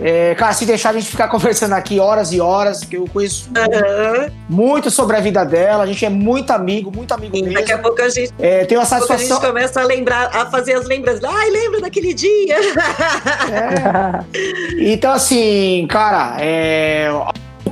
É, 0.00 0.34
cara, 0.34 0.52
se 0.52 0.66
deixar 0.66 0.90
a 0.90 0.92
gente 0.94 1.06
ficar 1.06 1.28
conversando 1.28 1.72
aqui 1.72 2.00
horas 2.00 2.32
e 2.32 2.40
horas, 2.40 2.84
que 2.84 2.96
eu 2.96 3.06
conheço 3.12 3.48
uhum. 3.48 4.30
muito 4.48 4.90
sobre 4.90 5.16
a 5.16 5.20
vida 5.20 5.44
dela, 5.44 5.84
a 5.84 5.86
gente 5.86 6.04
é 6.04 6.10
muito 6.10 6.50
amigo, 6.52 6.90
muito 6.94 7.12
amigo 7.12 7.36
Sim, 7.36 7.42
mesmo. 7.42 7.58
Daqui 7.58 7.72
a 7.72 7.78
pouco 7.78 8.00
a 8.02 8.08
gente, 8.08 8.32
é, 8.38 8.64
tem 8.64 8.76
uma 8.76 8.84
satisfação. 8.84 9.36
a 9.36 9.40
gente 9.40 9.46
começa 9.46 9.80
a 9.80 9.84
lembrar, 9.84 10.26
a 10.34 10.46
fazer 10.46 10.74
as 10.74 10.86
lembranças. 10.86 11.24
Ai, 11.24 11.50
lembra 11.50 11.80
daquele 11.80 12.12
dia! 12.12 12.56
É. 13.44 14.92
Então, 14.92 15.12
assim, 15.12 15.86
cara, 15.88 16.36
é, 16.40 17.08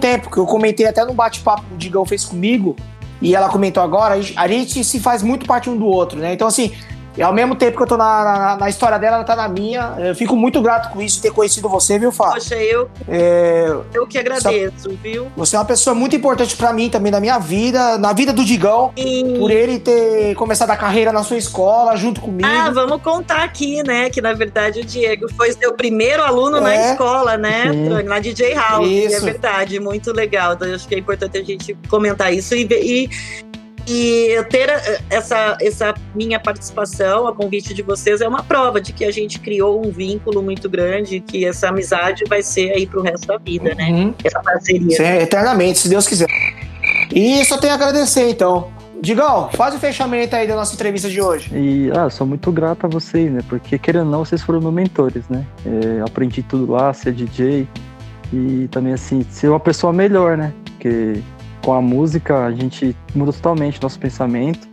tempo, 0.03 0.31
que 0.31 0.39
eu 0.39 0.47
comentei 0.47 0.87
até 0.87 1.05
no 1.05 1.15
bate-papo 1.15 1.63
que 1.63 1.75
o 1.75 1.79
Digão 1.79 2.05
fez 2.05 2.25
comigo, 2.25 2.75
e 3.21 3.37
ela 3.37 3.49
comentou 3.49 3.81
agora, 3.81 4.17
a 4.37 4.49
gente 4.49 4.83
se 4.83 4.99
faz 4.99 5.23
muito 5.23 5.47
parte 5.47 5.71
um 5.71 5.77
do 5.77 5.87
outro, 5.87 6.19
né? 6.19 6.33
Então, 6.33 6.49
assim, 6.49 6.73
e 7.17 7.23
ao 7.23 7.33
mesmo 7.33 7.55
tempo 7.55 7.77
que 7.77 7.83
eu 7.83 7.87
tô 7.87 7.97
na, 7.97 8.25
na, 8.25 8.57
na, 8.57 8.69
história 8.69 8.99
dela, 8.99 9.17
ela 9.17 9.25
tá 9.25 9.37
na 9.37 9.49
minha. 9.49 9.97
Eu 9.99 10.15
fico 10.15 10.35
muito 10.35 10.63
grato 10.63 10.91
com 10.91 11.03
isso, 11.03 11.21
ter 11.21 11.31
conhecido 11.31 11.69
você, 11.69 11.99
viu, 11.99 12.11
Fábio? 12.11 12.35
Poxa, 12.35 12.57
eu. 12.57 12.91
É, 13.07 13.75
eu 13.93 14.07
que 14.07 14.19
agradeço, 14.19 14.89
você, 14.89 14.97
viu? 15.03 15.31
Você 15.37 15.57
é 15.57 15.59
uma 15.59 15.65
pessoa 15.65 15.95
muito 15.95 16.17
importante 16.17 16.57
para 16.57 16.73
mim 16.73 16.89
também, 16.89 17.13
na 17.13 17.21
minha 17.21 17.39
vida, 17.39 17.99
na 17.99 18.13
vida 18.13 18.33
do 18.33 18.45
Digão. 18.45 18.93
Sim. 18.97 19.37
Por 19.39 19.51
ele 19.51 19.79
ter 19.79 20.35
começado 20.37 20.71
a 20.71 20.77
carreira 20.77 21.13
na 21.13 21.23
sua 21.23 21.37
escola, 21.37 21.97
junto 21.97 22.21
comigo. 22.21 22.49
Ah, 22.49 22.71
vamos 22.71 23.03
contar 23.03 23.45
aqui, 23.45 23.83
né? 23.83 24.09
Que 24.09 24.23
na 24.23 24.33
verdade 24.33 24.81
o 24.81 24.85
Diego 24.85 25.27
foi 25.35 25.53
seu 25.53 25.75
primeiro 25.75 26.23
aluno 26.23 26.59
é. 26.59 26.61
na 26.61 26.91
escola, 26.91 27.37
né? 27.37 27.65
Na 28.05 28.21
DJ 28.21 28.55
House. 28.55 28.89
É 28.89 28.91
isso. 28.91 29.17
É 29.17 29.21
verdade, 29.21 29.79
muito 29.79 30.13
legal. 30.13 30.55
Então, 30.55 30.67
eu 30.67 30.75
acho 30.75 30.89
que 30.89 30.95
é 30.95 30.99
importante 30.99 31.37
a 31.37 31.43
gente 31.43 31.77
comentar 31.89 32.33
isso 32.33 32.55
e, 32.55 32.67
e 32.71 33.11
e 33.87 34.43
ter 34.51 34.69
eh, 34.69 35.01
essa, 35.11 35.57
essa 35.61 35.95
minha 36.15 36.39
participação, 36.39 37.27
a 37.27 37.35
convite 37.35 37.75
de 37.75 37.83
vocês, 37.83 38.21
é 38.21 38.29
uma 38.29 38.43
prova 38.43 38.81
de 38.81 38.93
que 38.93 39.05
a 39.05 39.11
gente 39.11 39.41
criou 39.41 39.85
um 39.85 39.91
vínculo 39.91 40.43
muito 40.43 40.69
grande, 40.69 41.21
que 41.21 41.45
essa 41.45 41.69
amizade 41.69 42.25
vai 42.29 42.43
ser 42.43 42.73
aí 42.73 42.87
pro 42.87 43.03
resto 43.03 43.27
da 43.27 43.39
vida, 43.39 43.75
né? 43.75 43.89
uhum. 43.91 44.07
né? 44.09 44.15
Essa 44.25 44.41
parceria. 44.41 44.97
Sim, 44.97 45.23
eternamente, 45.23 45.81
se 45.81 45.89
Deus 45.89 46.07
quiser. 46.07 46.29
E 47.15 47.45
só 47.45 47.59
tenho 47.59 47.73
a 47.73 47.77
agradecer, 47.77 48.31
então. 48.31 48.71
Digão, 49.01 49.51
faz 49.55 49.75
o 49.75 49.79
fechamento 49.81 50.37
aí 50.37 50.47
da 50.47 50.55
nossa 50.55 50.75
entrevista 50.75 51.11
de 51.11 51.21
hoje. 51.21 51.51
E, 51.53 51.91
ah, 51.91 52.09
sou 52.09 52.25
muito 52.25 52.53
grato 52.53 52.87
a 52.87 52.89
vocês, 52.89 53.33
né? 53.33 53.41
Porque, 53.49 53.77
querendo 53.77 54.05
ou 54.07 54.13
não, 54.13 54.25
vocês 54.25 54.41
foram 54.41 54.61
meus 54.61 54.73
mentores, 54.73 55.29
né? 55.29 55.45
É, 55.67 56.01
aprendi 56.03 56.41
tudo 56.41 56.71
lá, 56.71 56.93
ser 56.93 57.13
DJ 57.13 57.67
e 58.33 58.69
também, 58.71 58.93
assim, 58.93 59.27
ser 59.29 59.49
uma 59.49 59.59
pessoa 59.59 59.93
melhor, 59.93 60.39
né? 60.39 60.55
Porque 60.65 61.21
com 61.63 61.73
a 61.73 61.81
música 61.81 62.45
a 62.45 62.53
gente 62.53 62.97
muda 63.15 63.33
totalmente 63.33 63.81
nosso 63.81 63.99
pensamento 63.99 64.69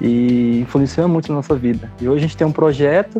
e 0.00 0.60
influencia 0.60 1.06
muito 1.06 1.28
na 1.28 1.36
nossa 1.36 1.54
vida. 1.54 1.90
E 2.00 2.08
hoje 2.08 2.24
a 2.24 2.26
gente 2.26 2.36
tem 2.36 2.46
um 2.46 2.52
projeto 2.52 3.18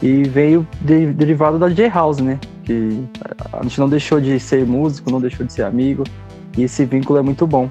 e 0.00 0.24
veio 0.24 0.66
de, 0.80 1.06
derivado 1.12 1.58
da 1.58 1.68
J-House, 1.68 2.18
né? 2.18 2.38
Que 2.64 3.04
a 3.52 3.62
gente 3.62 3.78
não 3.78 3.88
deixou 3.88 4.20
de 4.20 4.38
ser 4.40 4.64
músico, 4.64 5.10
não 5.10 5.20
deixou 5.20 5.44
de 5.44 5.52
ser 5.52 5.62
amigo 5.62 6.04
e 6.56 6.62
esse 6.62 6.84
vínculo 6.84 7.18
é 7.18 7.22
muito 7.22 7.46
bom. 7.46 7.70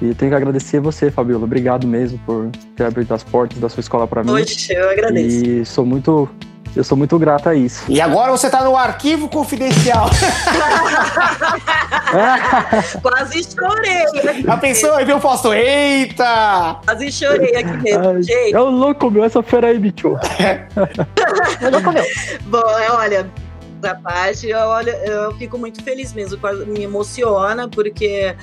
E 0.00 0.08
eu 0.08 0.14
tenho 0.14 0.30
que 0.30 0.36
agradecer 0.36 0.80
você, 0.80 1.10
Fabiola. 1.10 1.44
Obrigado 1.44 1.86
mesmo 1.86 2.18
por 2.26 2.50
ter 2.76 2.84
aberto 2.84 3.12
as 3.12 3.22
portas 3.22 3.58
da 3.58 3.68
sua 3.68 3.80
escola 3.80 4.06
para 4.06 4.24
mim. 4.24 4.32
Hoje 4.32 4.72
eu 4.72 4.90
agradeço. 4.90 5.44
E 5.44 5.64
sou 5.64 5.86
muito 5.86 6.28
eu 6.74 6.82
sou 6.82 6.96
muito 6.96 7.18
grato 7.18 7.46
a 7.48 7.54
isso. 7.54 7.84
E 7.88 8.00
agora 8.00 8.32
você 8.32 8.48
tá 8.48 8.64
no 8.64 8.74
arquivo 8.76 9.28
confidencial. 9.28 10.08
Quase 13.02 13.44
chorei. 13.44 14.06
Já 14.44 14.56
pensou? 14.56 14.94
Aí 14.94 15.04
viu 15.04 15.16
o 15.16 15.20
Fausto? 15.20 15.52
Eita! 15.52 16.80
Quase 16.84 17.12
chorei 17.12 17.56
aqui 17.56 17.76
mesmo. 17.82 18.20
É 18.52 18.60
o 18.60 18.70
louco 18.70 19.10
meu, 19.10 19.24
essa 19.24 19.42
fera 19.42 19.66
aí, 19.68 19.78
bicho. 19.78 20.16
é 21.60 21.68
louco 21.68 21.92
meu. 21.92 22.04
Bom, 22.46 22.62
olha, 22.92 23.30
da 23.80 23.94
parte, 23.94 24.48
eu, 24.48 24.58
olha, 24.58 24.92
eu 25.04 25.36
fico 25.36 25.58
muito 25.58 25.82
feliz 25.82 26.14
mesmo, 26.14 26.38
me 26.68 26.84
emociona, 26.84 27.68
porque 27.68 28.34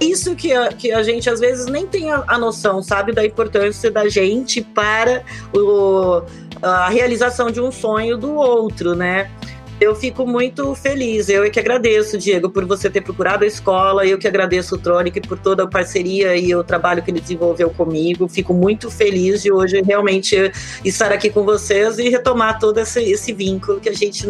isso 0.00 0.36
que 0.36 0.52
a, 0.52 0.68
que 0.68 0.92
a 0.92 1.02
gente 1.02 1.28
às 1.28 1.40
vezes 1.40 1.66
nem 1.66 1.86
tem 1.86 2.12
a, 2.12 2.22
a 2.26 2.38
noção, 2.38 2.82
sabe, 2.82 3.12
da 3.12 3.24
importância 3.24 3.90
da 3.90 4.08
gente 4.08 4.62
para 4.62 5.22
o 5.52 6.22
a 6.62 6.88
realização 6.88 7.50
de 7.50 7.60
um 7.60 7.70
sonho 7.70 8.16
do 8.16 8.34
outro, 8.34 8.94
né? 8.94 9.30
Eu 9.78 9.94
fico 9.94 10.26
muito 10.26 10.74
feliz. 10.74 11.28
Eu 11.28 11.44
é 11.44 11.50
que 11.50 11.60
agradeço, 11.60 12.16
Diego, 12.16 12.48
por 12.48 12.64
você 12.64 12.88
ter 12.88 13.02
procurado 13.02 13.44
a 13.44 13.46
escola. 13.46 14.06
Eu 14.06 14.16
que 14.16 14.26
agradeço 14.26 14.74
o 14.74 14.78
Tronic 14.78 15.20
por 15.28 15.38
toda 15.38 15.64
a 15.64 15.66
parceria 15.66 16.34
e 16.34 16.54
o 16.54 16.64
trabalho 16.64 17.02
que 17.02 17.10
ele 17.10 17.20
desenvolveu 17.20 17.68
comigo. 17.68 18.26
Fico 18.26 18.54
muito 18.54 18.90
feliz 18.90 19.42
de 19.42 19.52
hoje 19.52 19.82
realmente 19.82 20.50
estar 20.82 21.12
aqui 21.12 21.28
com 21.28 21.44
vocês 21.44 21.98
e 21.98 22.08
retomar 22.08 22.58
todo 22.58 22.80
esse, 22.80 23.02
esse 23.02 23.34
vínculo 23.34 23.78
que 23.78 23.90
a 23.90 23.94
gente 23.94 24.26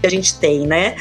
que 0.00 0.06
a 0.06 0.10
gente 0.10 0.38
tem, 0.38 0.66
né? 0.66 0.96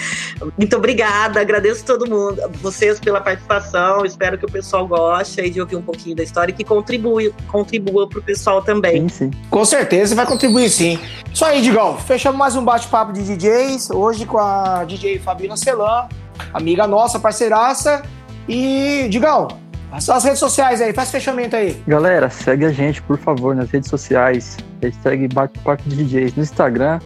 Muito 0.58 0.76
obrigada, 0.76 1.40
agradeço 1.40 1.86
todo 1.86 2.10
mundo, 2.10 2.42
vocês 2.62 3.00
pela 3.00 3.22
participação, 3.22 4.06
espero 4.06 4.38
que 4.38 4.46
o 4.46 4.52
pessoal 4.52 4.88
goste 4.88 5.42
aí 5.42 5.50
de 5.50 5.62
ouvir 5.62 5.76
um 5.76 5.82
pouquinho 5.82 6.16
da 6.16 6.24
história 6.24 6.52
e 6.52 6.56
que 6.56 6.64
contribui, 6.64 7.34
contribua 7.48 8.08
para 8.08 8.20
o 8.20 8.22
pessoal 8.22 8.62
também. 8.62 9.08
Sim, 9.10 9.32
sim. 9.32 9.32
Com 9.50 9.66
certeza 9.66 10.16
vai 10.16 10.26
contribuir 10.26 10.70
sim. 10.70 11.00
Isso 11.34 11.46
aí, 11.46 11.62
Digão, 11.62 11.98
fechamos 11.98 12.38
mais 12.38 12.56
um 12.56 12.64
bate-papo 12.64 13.14
de 13.14 13.24
DJs, 13.24 13.92
hoje 13.92 14.26
com 14.26 14.38
a 14.38 14.84
DJ 14.84 15.20
Fabina 15.20 15.56
Celan, 15.56 16.08
amiga 16.54 16.88
nossa, 16.88 17.20
parceiraça, 17.20 18.04
e, 18.48 19.08
Digão, 19.10 19.48
as 19.92 20.24
redes 20.24 20.40
sociais 20.40 20.82
aí, 20.82 20.94
faz 20.94 21.10
fechamento 21.12 21.56
aí. 21.56 21.82
Galera, 21.88 22.30
segue 22.30 22.66
a 22.66 22.72
gente, 22.72 23.02
por 23.02 23.18
favor, 23.18 23.56
nas 23.56 23.70
redes 23.70 23.90
sociais. 23.90 24.58
Hashtag 24.82 25.28
Bate-Papo 25.28 25.84
DJs 25.88 26.36
no 26.36 26.44
Instagram, 26.44 27.00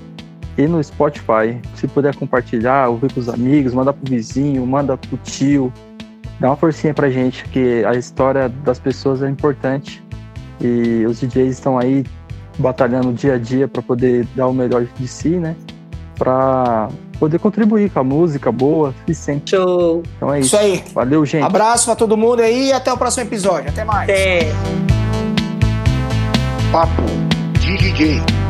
e 0.57 0.67
no 0.67 0.83
Spotify. 0.83 1.59
Se 1.75 1.87
puder 1.87 2.15
compartilhar, 2.15 2.89
ouvir 2.89 3.11
com 3.13 3.19
os 3.19 3.29
amigos, 3.29 3.73
manda 3.73 3.93
pro 3.93 4.09
vizinho, 4.09 4.65
manda 4.65 4.97
pro 4.97 5.17
tio. 5.17 5.71
Dá 6.39 6.49
uma 6.49 6.55
forcinha 6.55 6.93
pra 6.93 7.09
gente, 7.09 7.45
que 7.45 7.83
a 7.85 7.93
história 7.93 8.49
das 8.49 8.79
pessoas 8.79 9.21
é 9.21 9.29
importante. 9.29 10.03
E 10.61 11.05
os 11.05 11.19
DJs 11.19 11.53
estão 11.53 11.77
aí 11.77 12.05
batalhando 12.57 13.11
dia 13.13 13.35
a 13.35 13.37
dia 13.37 13.67
para 13.67 13.81
poder 13.81 14.27
dar 14.35 14.47
o 14.47 14.53
melhor 14.53 14.85
de 14.97 15.07
si, 15.07 15.29
né? 15.29 15.55
Para 16.17 16.89
poder 17.19 17.39
contribuir 17.39 17.89
com 17.89 17.99
a 17.99 18.03
música 18.03 18.51
boa 18.51 18.93
e 19.07 19.15
sempre. 19.15 19.51
Show! 19.51 20.03
Então 20.17 20.33
é 20.33 20.39
isso. 20.39 20.47
Isso 20.47 20.57
aí. 20.57 20.83
Valeu, 20.93 21.25
gente. 21.25 21.43
Abraço 21.43 21.85
pra 21.85 21.95
todo 21.95 22.15
mundo 22.15 22.41
aí 22.41 22.67
e 22.67 22.73
até 22.73 22.91
o 22.91 22.97
próximo 22.97 23.25
episódio. 23.25 23.69
Até 23.69 23.83
mais. 23.83 24.09
Até. 24.09 24.51
Papo 26.71 27.03
de 27.59 27.77
DJ. 27.77 28.42